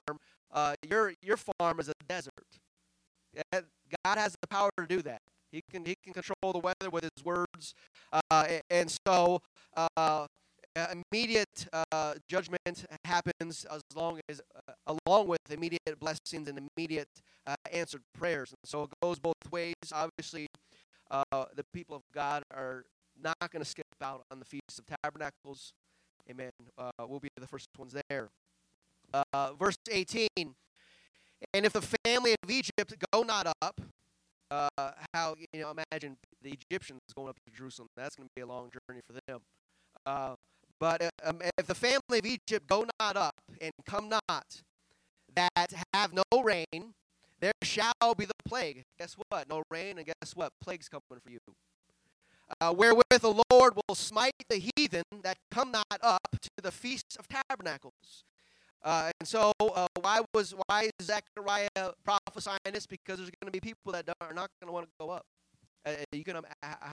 [0.51, 2.31] Uh, your your farm is a desert.
[4.05, 5.21] God has the power to do that.
[5.51, 7.73] He can he can control the weather with his words,
[8.11, 9.41] uh, and so
[10.79, 17.09] uh, immediate uh, judgment happens as long as uh, along with immediate blessings and immediate
[17.47, 18.51] uh, answered prayers.
[18.51, 19.73] And so it goes both ways.
[19.91, 20.47] Obviously,
[21.09, 21.23] uh,
[21.55, 22.85] the people of God are
[23.21, 25.73] not going to skip out on the Feast of Tabernacles.
[26.29, 26.51] Amen.
[27.07, 28.29] we'll be the first ones there.
[29.57, 30.27] verse 18.
[30.35, 33.81] And if the family of Egypt go not up,
[34.51, 37.89] uh, how you know imagine the Egyptians going up to Jerusalem.
[37.95, 39.39] That's going to be a long journey for them.
[40.05, 40.35] Uh,
[40.79, 44.61] but uh, um, if the family of Egypt go not up and come not,
[45.35, 46.93] that have no rain,
[47.39, 48.83] there shall be the plague.
[48.97, 49.49] Guess what?
[49.49, 50.51] No rain, and guess what?
[50.61, 51.39] Plague's coming for you.
[52.59, 57.17] Uh, wherewith the Lord will smite the heathen that come not up to the feast
[57.19, 58.23] of tabernacles.
[58.81, 61.67] Uh, and so, uh, why was why is Zechariah
[62.03, 62.85] prophesying this?
[62.85, 65.23] Because there's going to be people that are not going to want to go up.
[65.85, 66.41] Uh, you gonna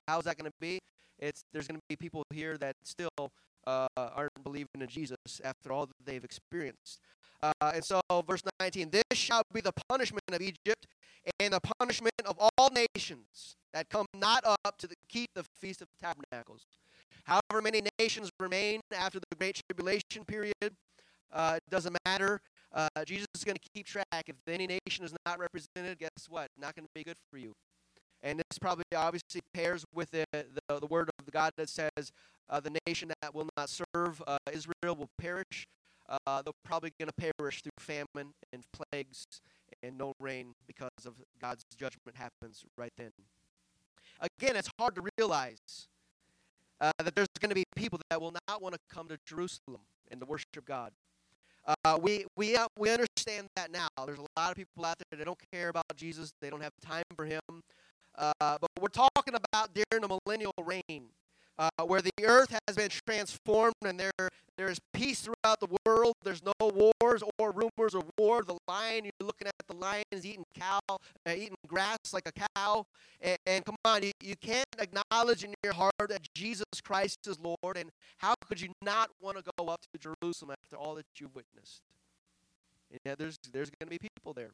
[0.09, 0.79] how's that going to be?
[1.18, 3.31] It's there's going to be people here that still
[3.66, 7.01] uh, aren't believing in Jesus after all that they've experienced.
[7.42, 10.87] Uh, and so, verse 19: This shall be the punishment of Egypt,
[11.38, 15.83] and the punishment of all nations that come not up to the, keep the feast
[15.83, 16.66] of tabernacles.
[17.25, 20.77] However many nations remain after the great tribulation period
[21.33, 22.41] uh, it doesn't matter.
[22.73, 24.05] Uh, Jesus is going to keep track.
[24.27, 26.49] If any nation is not represented, guess what?
[26.59, 27.53] Not going to be good for you.
[28.23, 32.12] And this probably obviously pairs with the, the, the word of God that says,
[32.49, 35.67] uh, the nation that will not serve uh, Israel will perish.
[36.09, 39.25] Uh, they're probably going to perish through famine and plagues
[39.83, 43.11] and no rain because of God's judgment happens right then.
[44.21, 45.89] Again, it's hard to realize
[46.81, 49.83] uh, that there's going to be people that will not want to come to Jerusalem
[50.11, 50.93] and to worship God.
[51.66, 53.88] Uh, we we uh, we understand that now.
[54.05, 56.33] There's a lot of people out there that don't care about Jesus.
[56.40, 57.40] They don't have time for Him.
[58.16, 61.07] Uh, but we're talking about during the millennial reign,
[61.59, 66.14] uh, where the earth has been transformed and there there is peace throughout the world.
[66.25, 68.42] There's no wars or rumors of war.
[68.42, 70.97] The lion, you're looking at the lions eating cow, uh,
[71.31, 72.87] eating grass like a cow.
[73.21, 77.38] And, and come on, you, you can't acknowledge in your heart that Jesus Christ is
[77.38, 77.77] Lord.
[77.77, 81.35] And how could you not want to go up to Jerusalem after all that you've
[81.35, 81.83] witnessed?
[82.90, 84.51] And yeah, there's there's going to be people there.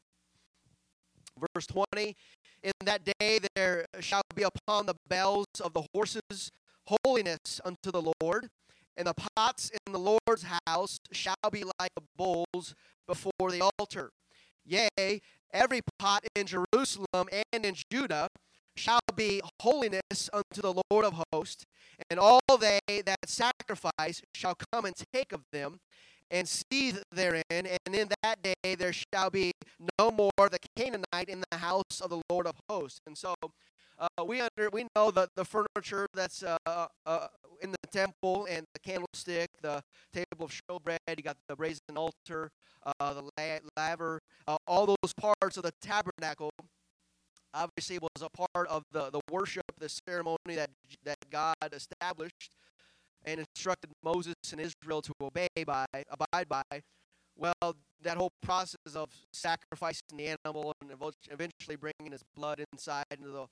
[1.55, 2.15] Verse 20,
[2.63, 6.51] in that day there shall be upon the bells of the horses
[6.87, 8.49] holiness unto the Lord,
[8.97, 12.75] and the pots in the Lord's house shall be like the bowls
[13.07, 14.11] before the altar.
[14.65, 15.21] Yea,
[15.53, 18.27] every pot in Jerusalem and in Judah
[18.75, 21.65] shall be holiness unto the Lord of hosts,
[22.09, 25.79] and all they that sacrifice shall come and take of them,
[26.31, 29.51] and seethe therein, and in that day there shall be
[29.99, 32.99] no more the Canaanite in the house of the Lord of hosts.
[33.05, 33.35] And so
[33.99, 37.27] uh, we under we know that the furniture that's uh, uh,
[37.61, 39.81] in the temple and the candlestick, the
[40.13, 42.51] table of showbread, you got the brazen altar,
[42.99, 43.23] uh, the
[43.77, 46.51] laver, uh, all those parts of the tabernacle.
[47.53, 50.71] Obviously, was a part of the, the worship, the ceremony that
[51.03, 52.55] that God established
[53.25, 56.63] and instructed Moses and Israel to obey by, abide by.
[57.35, 60.91] Well, that whole process of sacrificing the animal and
[61.31, 63.45] eventually bringing his blood inside into the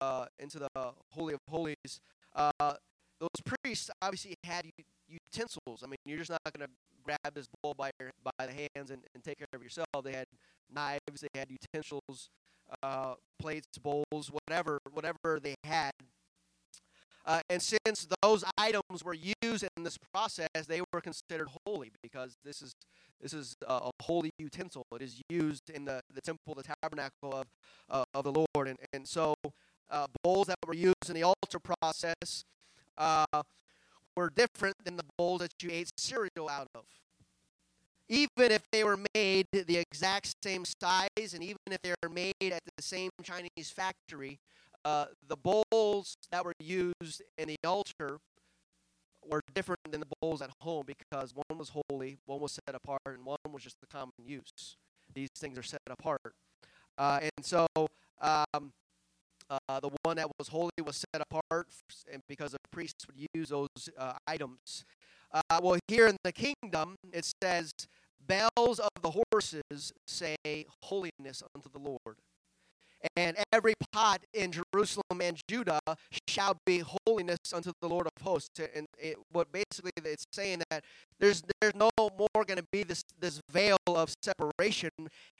[0.00, 0.68] uh, into the
[1.12, 2.00] holy of holies,
[2.34, 2.74] uh,
[3.20, 4.66] those priests obviously had
[5.08, 5.82] utensils.
[5.84, 6.72] I mean, you're just not going to
[7.04, 9.86] grab this bull by your, by the hands and, and take care of yourself.
[10.02, 10.26] They had
[10.72, 12.30] knives, they had utensils,
[12.82, 15.92] uh, plates, bowls, whatever whatever they had
[17.26, 22.36] uh, and since those items were used in this process, they were considered holy because
[22.44, 22.72] this is
[23.20, 24.84] this is a, holy utensil.
[24.94, 27.46] It is used in the, the temple, the tabernacle of
[27.90, 29.34] uh, of the Lord, and and so
[29.90, 32.44] uh, bowls that were used in the altar process
[32.96, 33.42] uh,
[34.16, 36.84] were different than the bowls that you ate cereal out of.
[38.08, 42.52] Even if they were made the exact same size, and even if they were made
[42.52, 44.38] at the same Chinese factory,
[44.86, 48.18] uh, the bowls that were used in the altar
[49.28, 53.00] were different than the bowls at home because one was holy, one was set apart,
[53.06, 54.76] and one was just the common use.
[55.12, 56.20] These things are set apart.
[56.96, 57.66] Uh, and so
[58.20, 58.70] um,
[59.50, 61.66] uh, the one that was holy was set apart
[62.12, 64.84] and because the priests would use those uh, items.
[65.34, 67.72] Uh, well, here in the kingdom, it says,
[68.24, 70.36] Bells of the horses say
[70.82, 72.18] holiness unto the Lord.
[73.16, 75.80] And every pot in Jerusalem and Judah
[76.28, 78.58] shall be holiness unto the Lord of hosts.
[78.74, 80.84] And it, what basically it's saying that
[81.20, 84.90] there's there's no more going to be this this veil of separation.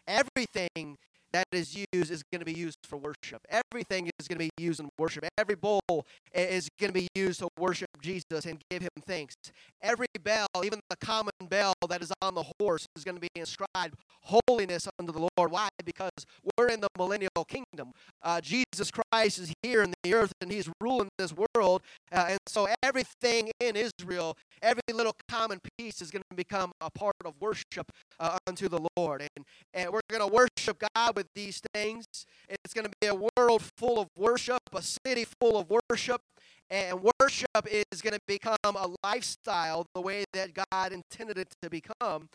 [0.06, 0.96] Everything
[1.36, 3.42] that is used is going to be used for worship.
[3.50, 5.22] Everything is going to be used in worship.
[5.36, 9.34] Every bowl is going to be used to worship Jesus and give him thanks.
[9.82, 13.28] Every bell, even the common bell that is on the horse, is going to be
[13.34, 15.50] inscribed holiness unto the Lord.
[15.50, 15.68] Why?
[15.84, 16.10] Because
[16.56, 17.92] we're in the millennial kingdom.
[18.22, 21.82] Uh, Jesus Christ is here in the earth and he's ruling this world.
[22.10, 26.90] Uh, and so everything in Israel, every little common piece is going to become a
[26.90, 29.20] part of worship uh, unto the Lord.
[29.20, 32.06] And, and we're going to worship God with these things.
[32.48, 36.20] It's going to be a world full of worship, a city full of worship.
[36.68, 41.70] And worship is going to become a lifestyle the way that God intended it to
[41.70, 42.28] become.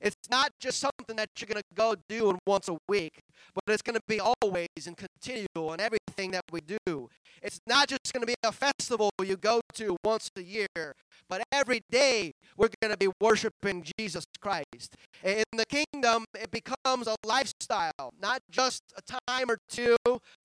[0.00, 3.20] It's not just something that you're going to go do once a week,
[3.54, 7.08] but it's going to be always and continual in everything that we do.
[7.42, 10.94] It's not just going to be a festival you go to once a year,
[11.28, 14.94] but every day we're going to be worshiping Jesus Christ.
[15.22, 19.96] In the kingdom, it becomes a lifestyle, not just a time or two,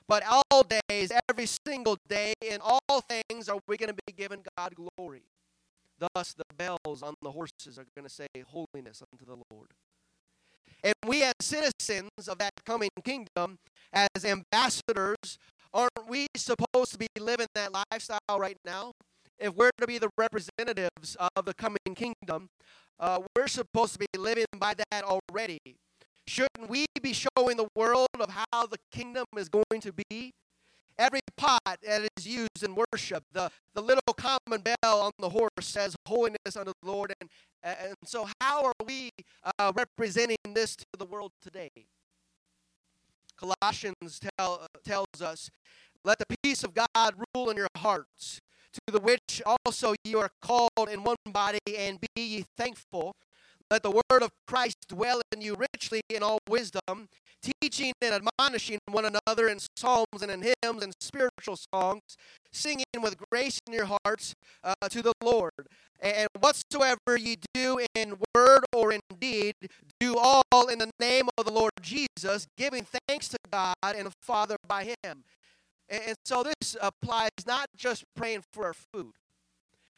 [0.08, 4.43] but all days, every single day, in all things are we going to be giving
[4.58, 5.24] God glory.
[6.00, 9.70] Thus, the bells on the horses are going to say, Holiness unto the Lord.
[10.84, 13.58] And we, as citizens of that coming kingdom,
[13.94, 15.38] as ambassadors,
[15.74, 18.91] aren't we supposed to be living that lifestyle right now?
[19.39, 22.50] If we're to be the representatives of the coming kingdom,
[23.00, 25.60] uh, we're supposed to be living by that already.
[26.28, 30.32] Shouldn't we be showing the world of how the kingdom is going to be?
[30.98, 35.50] Every pot that is used in worship, the, the little common bell on the horse
[35.62, 37.14] says holiness unto the Lord.
[37.20, 37.30] And,
[37.64, 39.10] and so, how are we
[39.58, 41.70] uh, representing this to the world today?
[43.36, 45.50] Colossians tell, tells us,
[46.04, 48.39] Let the peace of God rule in your hearts,
[48.74, 53.16] to the which also you are called in one body, and be ye thankful.
[53.74, 57.10] Let the word of Christ dwell in you richly in all wisdom,
[57.60, 62.04] teaching and admonishing one another in psalms and in hymns and spiritual songs,
[62.52, 65.50] singing with grace in your hearts uh, to the Lord.
[66.00, 69.56] And whatsoever ye do in word or in deed,
[70.00, 74.14] do all in the name of the Lord Jesus, giving thanks to God and the
[74.22, 75.24] Father by him.
[75.90, 79.14] And so this applies not just praying for our food,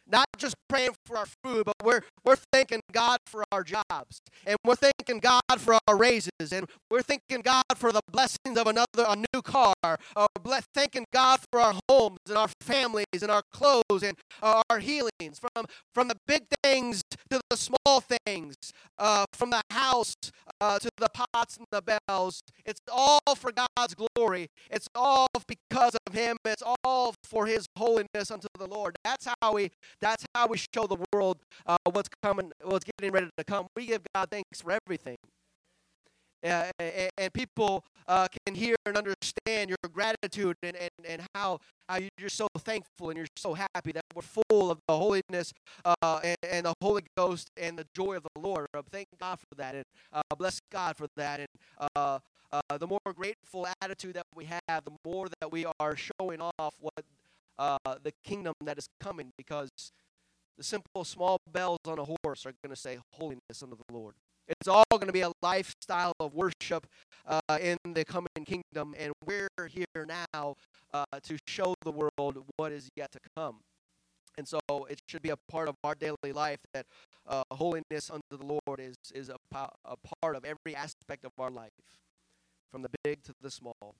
[0.08, 4.22] not just praying for our food, but we're, we're thanking God for our jobs.
[4.46, 6.52] And we're thanking God for our raises.
[6.52, 9.74] And we're thanking God for the blessings of another, a new car.
[9.84, 10.28] Uh,
[10.74, 15.40] thanking God for our homes and our families and our clothes and uh, our healings.
[15.40, 18.56] From, from the big things to the small things.
[18.98, 20.14] Uh, from the house
[20.62, 22.42] uh, to the pots and the bells.
[22.66, 24.48] It's all for God's glory.
[24.70, 26.38] It's all because of Him.
[26.46, 28.96] It's all for His holiness unto the Lord.
[29.04, 29.72] That's how we
[30.02, 33.68] that's how we show the world uh, what's coming, what's getting ready to come.
[33.76, 35.18] We give God thanks for everything.
[36.46, 36.70] Uh,
[37.18, 42.30] and, people uh, can hear and understand your gratitude and, and, and how, how you're
[42.30, 45.52] so thankful and you're so happy that we're full of the holiness
[45.84, 48.68] uh, and, and, the Holy Ghost and the joy of the Lord.
[48.92, 51.40] Thank God for that and uh, bless God for that.
[51.40, 51.50] And
[51.96, 52.20] uh,
[52.52, 56.76] uh, the more grateful attitude that we have, the more that we are showing off
[56.80, 56.94] what
[57.58, 59.70] uh, the kingdom that is coming because
[60.58, 64.16] the simple small bells on a horse are going to say holiness unto the Lord.
[64.48, 66.86] It's all going to be a lifestyle of worship
[67.28, 70.56] uh, in the coming kingdom, and we're here now
[70.94, 73.58] uh, to show the world what is yet to come.
[74.38, 76.86] And so it should be a part of our daily life that
[77.28, 81.50] uh, holiness unto the Lord is, is a, a part of every aspect of our
[81.50, 81.72] life,
[82.72, 83.96] from the big to the small.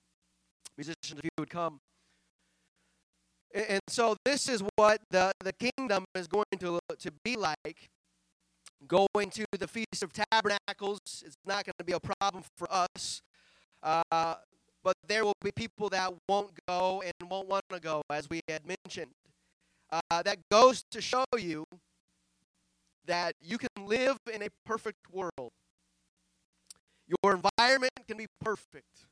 [0.76, 1.80] Musicians, if you would come.
[3.56, 7.88] And so this is what the, the kingdom is going to, to be like.
[8.86, 13.22] Going to the Feast of Tabernacles, it's not going to be a problem for us.
[13.82, 14.34] Uh,
[14.84, 18.42] but there will be people that won't go and won't want to go, as we
[18.46, 19.12] had mentioned.
[19.90, 21.64] Uh, that goes to show you
[23.06, 25.50] that you can live in a perfect world.
[27.08, 29.06] Your environment can be perfect.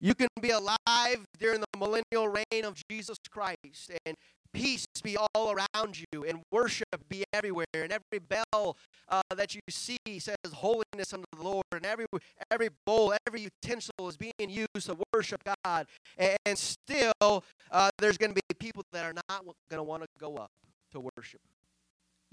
[0.00, 4.14] You can be alive during the millennial reign of Jesus Christ and
[4.52, 8.76] peace be all around you and worship be everywhere and every bell
[9.08, 12.06] uh, that you see says holiness unto the lord and every
[12.50, 15.86] every bowl every utensil is being used to worship god.
[16.16, 20.08] And, still uh, there's going to be people that are not going to want to
[20.18, 20.50] go up
[20.92, 21.40] to worship.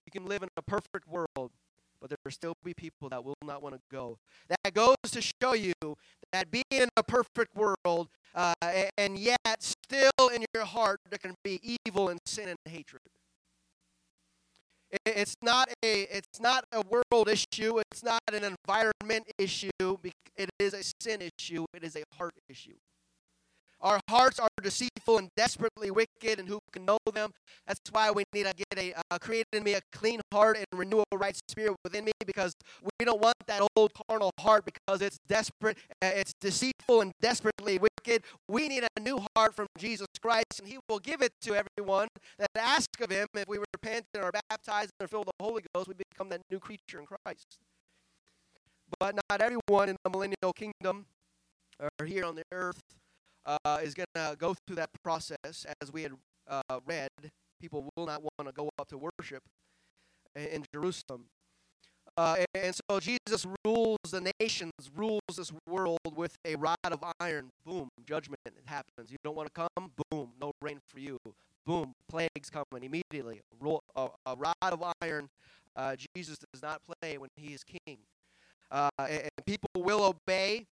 [0.06, 1.52] You can live in a perfect world
[2.06, 4.20] but there will still be people that will not want to go.
[4.48, 5.74] That goes to show you
[6.32, 8.54] that being in a perfect world, uh,
[8.96, 13.02] and yet still in your heart, there can be evil and sin and hatred.
[15.04, 17.80] It's not a it's not a world issue.
[17.80, 19.72] It's not an environment issue.
[19.80, 21.66] It is a sin issue.
[21.74, 22.76] It is a heart issue.
[23.86, 27.30] Our hearts are deceitful and desperately wicked, and who can know them?
[27.68, 30.66] That's why we need to get a uh, create in me a clean heart and
[30.74, 35.04] renew a right spirit within me, because we don't want that old carnal heart because
[35.04, 38.24] it's desperate, uh, it's deceitful and desperately wicked.
[38.48, 42.08] We need a new heart from Jesus Christ, and He will give it to everyone
[42.40, 43.28] that ask of Him.
[43.36, 46.30] If we repent and are baptized and are filled with the Holy Ghost, we become
[46.30, 47.60] that new creature in Christ.
[49.00, 51.06] But not everyone in the millennial kingdom
[51.80, 52.82] or here on the earth
[53.46, 56.14] uh, is going to go through that process as we had
[56.50, 57.10] uh, read.
[57.62, 59.44] People will not want to go up to worship
[60.36, 61.26] in, Jerusalem.
[62.18, 67.04] Uh, and, and, so Jesus rules the nations, rules this world with a rod of
[67.20, 67.50] iron.
[67.66, 69.12] Boom, judgment happens.
[69.12, 69.92] You don't want to come?
[70.10, 71.18] Boom, no rain for you.
[71.66, 73.42] Boom, plagues coming immediately.
[73.96, 75.28] a, a, rod of iron.
[75.76, 77.98] Uh, Jesus does not play when he is king.
[78.72, 80.66] Uh, and, and people will obey.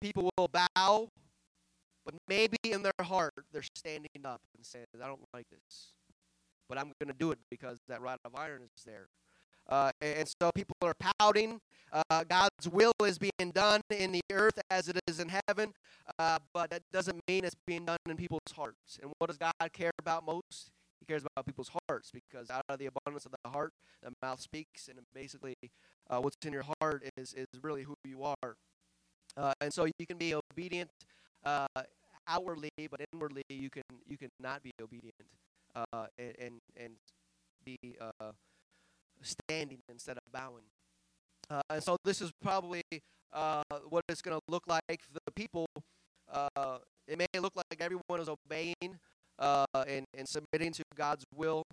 [0.00, 1.08] People will bow.
[2.10, 5.92] But maybe in their heart, they're standing up and saying, I don't like this.
[6.68, 9.08] But I'm going to do it because that rod of iron is there.
[9.68, 11.60] Uh, and so people are pouting.
[11.92, 15.72] Uh, God's will is being done in the earth as it is in heaven,
[16.18, 18.98] uh, but that doesn't mean it's being done in people's hearts.
[19.00, 20.70] And what does God care about most?
[20.98, 24.40] He cares about people's hearts because out of the abundance of the heart, the mouth
[24.40, 25.54] speaks, and basically,
[26.08, 28.56] uh, what's in your heart is is really who you are.
[29.36, 30.90] Uh, and so you can be obedient
[31.44, 31.66] uh,
[32.30, 35.14] outwardly, but inwardly you can you can not be obedient
[35.74, 36.92] uh, and, and,
[37.62, 38.32] be uh,
[39.20, 40.64] standing instead of bowing.
[41.50, 42.82] Uh, and so this is probably
[43.34, 45.66] uh, what it's going to look like for the people.
[46.32, 48.98] Uh, it may look like everyone is obeying
[49.38, 51.64] uh, and, and submitting to God's will,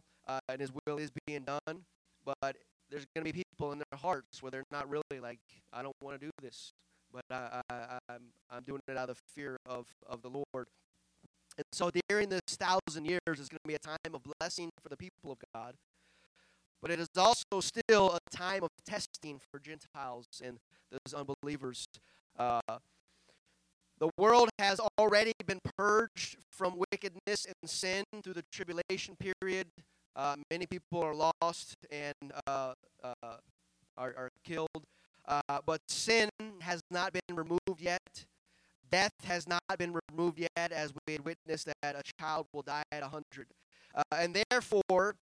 [0.49, 1.85] and His will is being done.
[2.25, 2.57] But
[2.89, 5.39] there's going to be people in their hearts where they're not really like,
[5.71, 6.73] I don't want to do this
[7.17, 10.67] but I, I, I'm, I'm doing it out of fear of, of the Lord.
[11.57, 14.89] And so during this thousand years is going to be a time of blessing for
[14.89, 15.73] the people of God.
[16.81, 20.59] But it is also still a time of testing for Gentiles and
[20.91, 21.87] those unbelievers.
[22.37, 22.61] Uh,
[23.99, 29.65] the world has already been purged from wickedness and sin through the tribulation period.
[30.15, 32.13] Uh, many people are lost and
[32.45, 33.37] uh, uh
[33.97, 34.69] are, are killed.
[35.27, 36.29] Uh, but sin
[36.61, 38.25] has not been removed yet.
[38.89, 42.83] Death has not been removed yet, as we had witnessed that a child will die
[42.91, 43.47] at 100.
[43.93, 45.15] Uh, and therefore,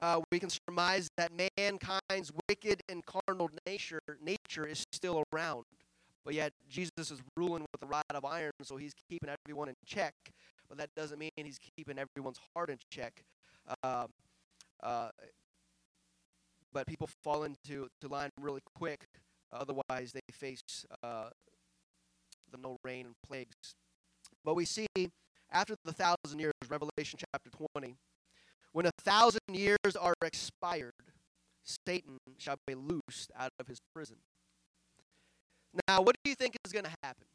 [0.00, 5.64] uh, we can surmise that mankind's wicked and carnal nature, nature is still around.
[6.24, 9.74] But yet, Jesus is ruling with a rod of iron, so he's keeping everyone in
[9.84, 10.14] check.
[10.68, 13.24] But that doesn't mean he's keeping everyone's heart in check.
[13.82, 14.06] Uh,
[14.82, 15.08] uh,
[16.72, 19.08] but people fall into to line really quick
[19.52, 20.60] Otherwise, they face
[21.02, 21.30] uh,
[22.50, 23.74] the no rain and plagues.
[24.44, 24.86] But we see
[25.52, 27.96] after the thousand years, Revelation chapter 20,
[28.72, 30.92] when a thousand years are expired,
[31.64, 34.16] Satan shall be loosed out of his prison.
[35.88, 37.26] Now, what do you think is going to happen?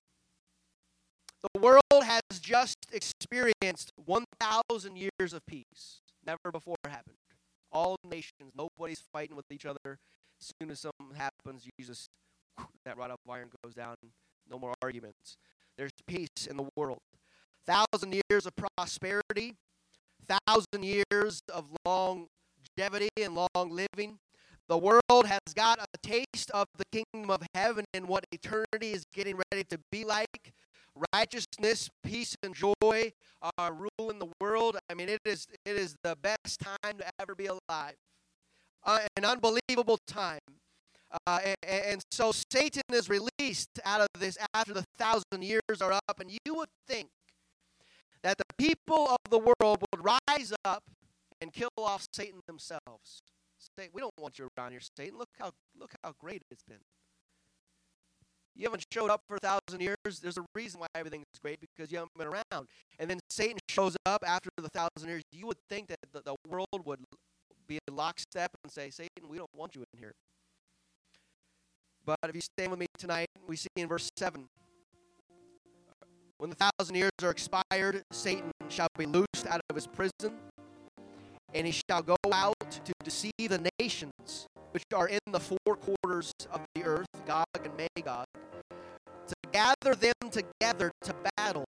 [1.41, 6.01] The world has just experienced 1,000 years of peace.
[6.26, 7.18] Never before happened.
[7.72, 9.99] All nations, nobody's fighting with each other.
[10.46, 12.08] As soon as something happens, Jesus,
[12.86, 13.96] that rod of iron goes down.
[14.48, 15.38] No more arguments.
[15.76, 17.00] There's peace in the world.
[17.66, 19.56] Thousand years of prosperity,
[20.28, 24.20] thousand years of longevity and long living.
[24.70, 29.04] The world has got a taste of the kingdom of heaven and what eternity is
[29.16, 30.54] getting ready to be like.
[31.14, 33.12] Righteousness, peace, and joy
[33.58, 34.78] are ruling the world.
[34.91, 37.96] I mean, it is it is the best time to ever be alive
[38.86, 40.39] uh, an unbelievable time.
[41.27, 45.93] Uh, and, and, so Satan is released out of this after the thousand years are
[45.93, 46.19] up.
[46.19, 47.07] And you would think
[48.23, 50.83] that the people of the world would rise up
[51.41, 53.21] and kill off Satan themselves.
[53.77, 55.17] Say, we don't want you around here, Satan.
[55.17, 56.79] Look how look how great it's been.
[58.55, 60.19] You haven't showed up for a thousand years.
[60.21, 62.67] There's a reason why everything is great because you haven't been around.
[62.99, 65.23] And then Satan shows up after the thousand years.
[65.31, 66.99] You would think that the, the world would
[67.68, 70.13] be a lockstep and say, Satan, we don't want you in here.
[72.05, 74.47] But if you stand with me tonight, we see in verse 7
[76.38, 80.38] when the thousand years are expired, Satan shall be loosed out of his prison,
[81.53, 86.34] and he shall go out to deceive the nations which are in the four quarters
[86.51, 88.26] of the earth, Gog and Magog,
[89.28, 91.63] to gather them together to battle,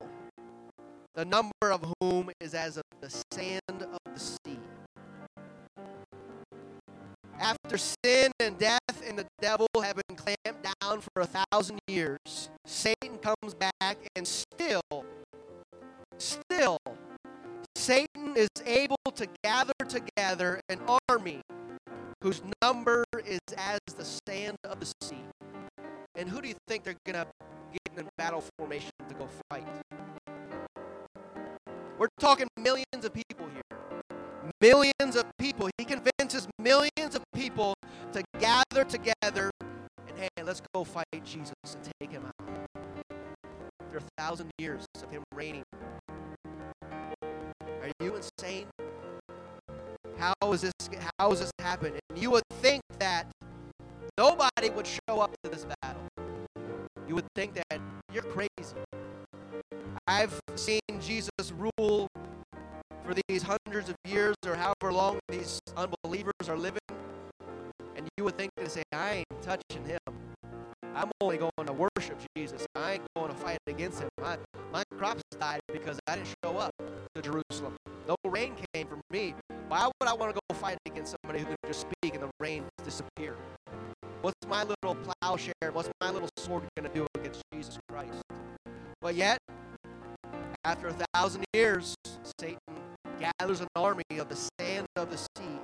[1.14, 4.60] the number of whom is as of the sand of the sea.
[7.44, 12.50] After sin and death and the devil have been clamped down for a thousand years,
[12.66, 14.82] Satan comes back and still,
[16.18, 16.78] still,
[17.76, 20.80] Satan is able to gather together an
[21.10, 21.42] army
[22.22, 25.26] whose number is as the sand of the sea.
[26.16, 27.28] And who do you think they're going to
[27.74, 29.68] get in battle formation to go fight?
[31.98, 33.83] We're talking millions of people here.
[34.62, 35.70] Millions of people.
[35.78, 37.74] He convinces millions of people
[38.12, 42.34] to gather together and, hey, let's go fight Jesus and take him out.
[43.82, 45.64] After a thousand years of him reigning.
[47.62, 48.68] Are you insane?
[50.18, 50.74] How is this
[51.20, 51.94] how is this happen?
[52.10, 53.26] And you would think that
[54.18, 56.02] nobody would show up to this battle.
[57.08, 57.82] You would think that
[58.12, 58.76] you're crazy.
[60.08, 62.08] I've seen Jesus rule
[63.06, 66.80] for these hundreds of years or however long these unbelievers are living.
[67.96, 70.00] And you would think to say, I ain't touching him.
[70.96, 72.66] I'm only going to worship Jesus.
[72.76, 74.10] I ain't going to fight against him.
[74.22, 74.38] My,
[74.72, 76.72] my crops died because I didn't show up
[77.16, 77.76] to Jerusalem.
[78.08, 79.34] No rain came for me.
[79.68, 82.30] Why would I want to go fight against somebody who can just speak and the
[82.40, 83.36] rain disappear?
[84.22, 85.72] What's my little plowshare?
[85.72, 88.22] What's my little sword going to do against Jesus Christ?
[89.02, 89.38] But yet,
[90.64, 91.96] after a thousand years,
[92.40, 92.60] Satan
[93.40, 95.60] gathers an army of the sand of the sea.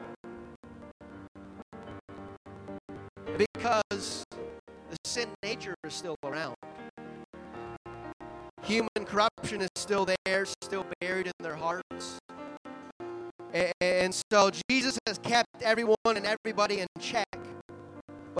[3.38, 4.26] Because
[4.90, 6.56] the sin nature is still around.
[8.64, 12.20] Human corruption is still there, still buried in their hearts.
[13.82, 17.26] And so Jesus has kept everyone and everybody in check.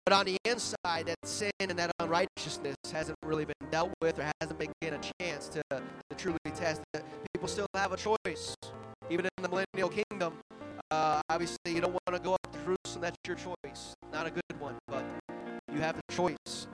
[0.06, 4.32] But on the inside, that sin and that unrighteousness hasn't really been dealt with or
[4.40, 7.04] hasn't been given a chance to, to truly test it.
[7.34, 8.56] People still have a choice.
[9.10, 10.34] Even in the millennial kingdom,
[10.92, 13.02] uh, obviously you don't want to go up to Jerusalem.
[13.02, 13.96] That's your choice.
[14.14, 15.04] Not a good one, but
[15.74, 16.68] you have a choice.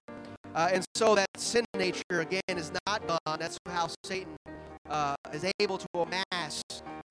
[0.54, 3.40] Uh, and so that sin nature, again, is not gone.
[3.40, 4.36] That's how Satan
[4.90, 6.62] uh, is able to amass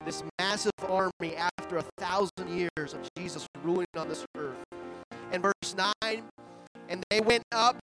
[0.05, 4.57] this massive army after a thousand years of Jesus ruling on this earth.
[5.31, 6.23] And verse 9,
[6.87, 7.77] and they went up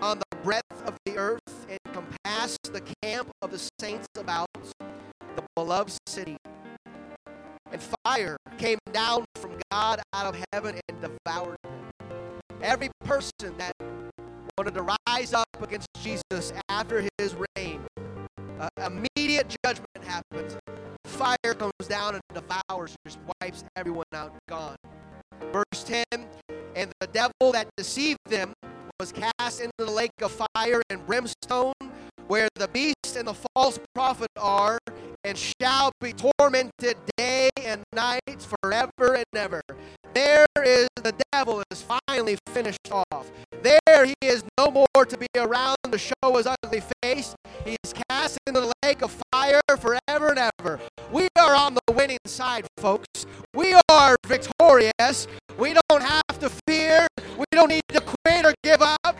[0.00, 5.42] on the breadth of the earth and compassed the camp of the saints about the
[5.56, 6.36] beloved city.
[7.74, 12.08] And fire came down from God out of heaven and devoured them.
[12.62, 13.72] Every person that
[14.56, 17.80] wanted to rise up against Jesus after his reign,
[18.60, 20.56] uh, immediate judgment happens.
[21.04, 24.76] Fire comes down and devours, just wipes everyone out, gone.
[25.52, 26.04] Verse 10
[26.76, 28.52] And the devil that deceived them
[29.00, 31.74] was cast into the lake of fire and brimstone,
[32.28, 34.78] where the beast and the false prophet are,
[35.24, 39.62] and shall be tormented day and night forever and ever.
[40.12, 43.30] There is the devil is finally finished off.
[43.62, 47.34] There he is no more to be around to show his ugly face.
[47.64, 50.80] He's cast into the lake of fire forever and ever.
[51.12, 53.26] We are on the winning side, folks.
[53.54, 55.26] We are victorious.
[55.58, 57.06] We don't have to fear.
[57.36, 59.16] We don't need to quit or give up.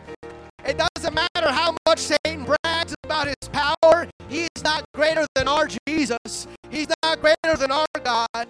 [0.66, 4.08] It doesn't matter how much Satan brags about his power.
[4.34, 6.48] He's not greater than our Jesus.
[6.68, 8.48] He's not greater than our God.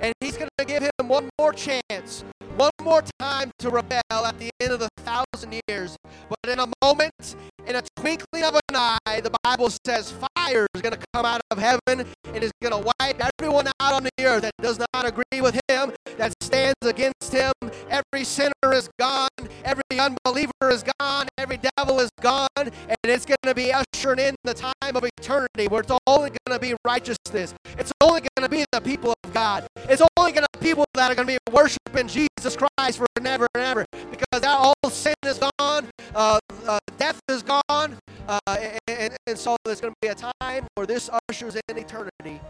[0.00, 2.24] And he's going to give him one more chance,
[2.56, 5.98] one more time to rebel at the end of the thousand years.
[6.30, 7.36] But in a moment,
[7.66, 11.42] in a twinkling of an eye, the Bible says fire is going to come out
[11.50, 15.04] of heaven and is going to wipe everyone out on the earth that does not
[15.04, 17.52] agree with him, that stands against him.
[17.94, 19.28] Every sinner is gone,
[19.64, 24.34] every unbeliever is gone, every devil is gone, and it's going to be ushering in
[24.42, 27.54] the time of eternity where it's only going to be righteousness.
[27.78, 29.68] It's only going to be the people of God.
[29.88, 33.06] It's only going to be people that are going to be worshiping Jesus Christ for
[33.20, 33.84] never and ever.
[34.10, 35.86] Because that all sin is gone,
[36.16, 38.56] uh, uh, death is gone, uh,
[38.88, 42.40] and, and so there's going to be a time where this ushers in eternity.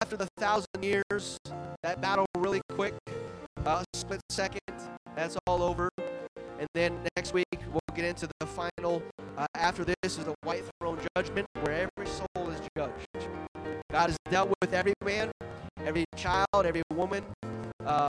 [0.00, 1.38] After the thousand years,
[1.82, 2.94] that battle really quick,
[3.94, 4.60] split second,
[5.16, 5.90] that's all over.
[6.58, 9.02] And then next week, we'll get into the final.
[9.36, 13.28] Uh, after this is the white throne judgment where every soul is judged.
[13.90, 15.32] God has dealt with every man,
[15.84, 17.24] every child, every woman.
[17.84, 18.08] Uh,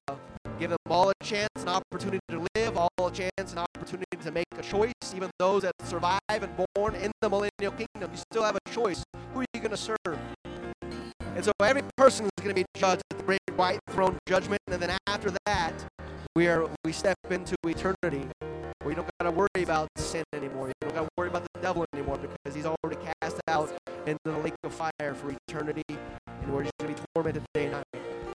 [0.60, 4.32] give them all a chance, an opportunity to live, all a chance, an opportunity to
[4.32, 4.94] make a choice.
[5.16, 9.04] Even those that survive and born in the millennial kingdom, you still have a choice.
[9.34, 10.18] Who are you going to serve?
[11.38, 14.60] And so every person is going to be judged at the great white throne judgment.
[14.72, 15.72] And then after that,
[16.36, 18.28] we are we step into eternity.
[18.84, 20.70] We don't got to worry about sin anymore.
[20.70, 23.72] You don't got to worry about the devil anymore because he's already cast out
[24.08, 27.66] into the lake of fire for eternity, and we're just going to be tormented day
[27.66, 27.86] and night.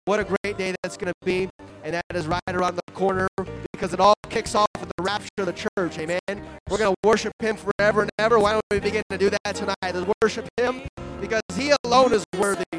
[0.05, 1.49] What a great day that's going to be,
[1.83, 3.27] and that is right around the corner
[3.73, 5.99] because it all kicks off with the rapture of the church.
[5.99, 6.21] Amen.
[6.71, 8.39] We're going to worship Him forever and ever.
[8.39, 9.93] Why don't we begin to do that tonight?
[9.93, 10.83] Let's worship Him
[11.21, 12.72] because He alone is worthy.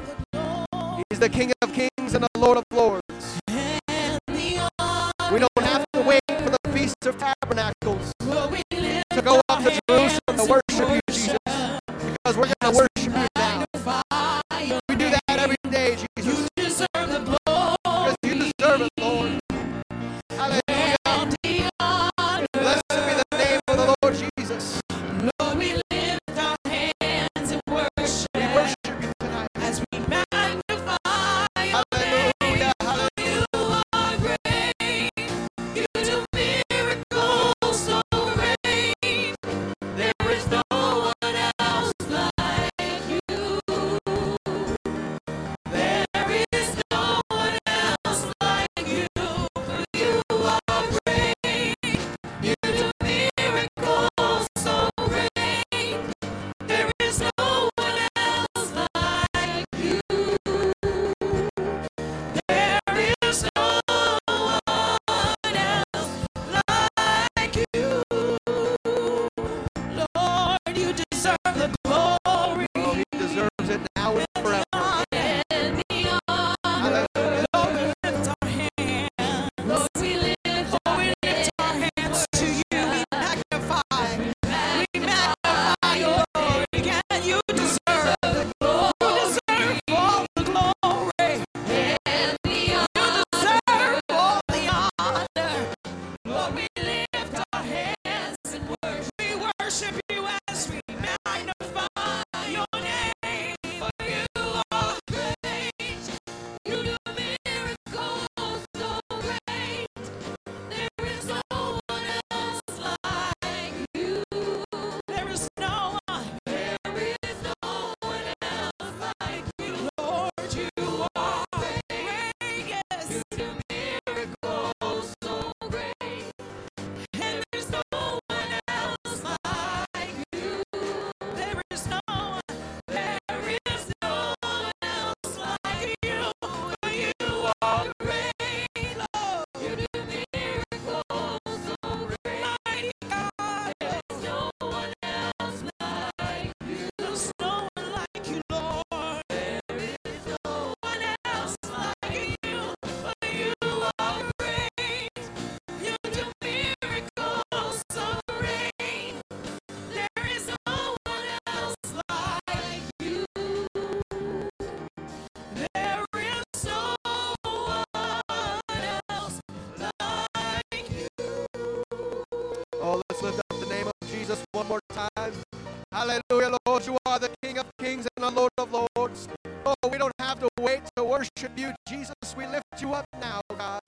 [176.85, 179.29] You are the King of kings and the Lord of lords.
[179.65, 182.13] Oh, we don't have to wait to worship you, Jesus.
[182.35, 183.79] We lift you up now, God.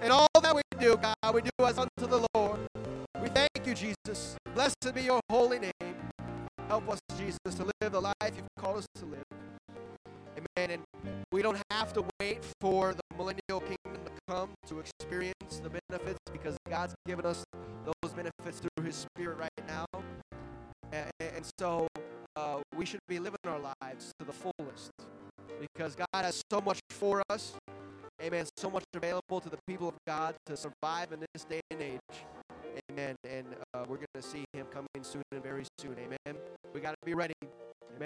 [0.00, 2.60] And all that we do, God, we do as unto the Lord.
[3.20, 4.36] We thank you, Jesus.
[4.54, 5.96] Blessed be your holy name.
[6.68, 9.24] Help us, Jesus, to live the life you've called us to live.
[10.36, 10.70] Amen.
[10.70, 10.82] And
[11.32, 16.20] we don't have to wait for the millennial kingdom to come to experience the benefits
[16.30, 17.42] because God's given us
[17.84, 19.86] those benefits through His Spirit right now.
[20.92, 21.88] And so
[22.36, 24.90] uh, we should be living our lives to the fullest
[25.60, 27.54] because God has so much for us.
[28.22, 28.46] Amen.
[28.56, 32.00] So much available to the people of God to survive in this day and age.
[32.90, 33.16] Amen.
[33.28, 35.96] And uh, we're going to see Him coming soon and very soon.
[35.98, 36.40] Amen.
[36.72, 37.34] We got to be ready.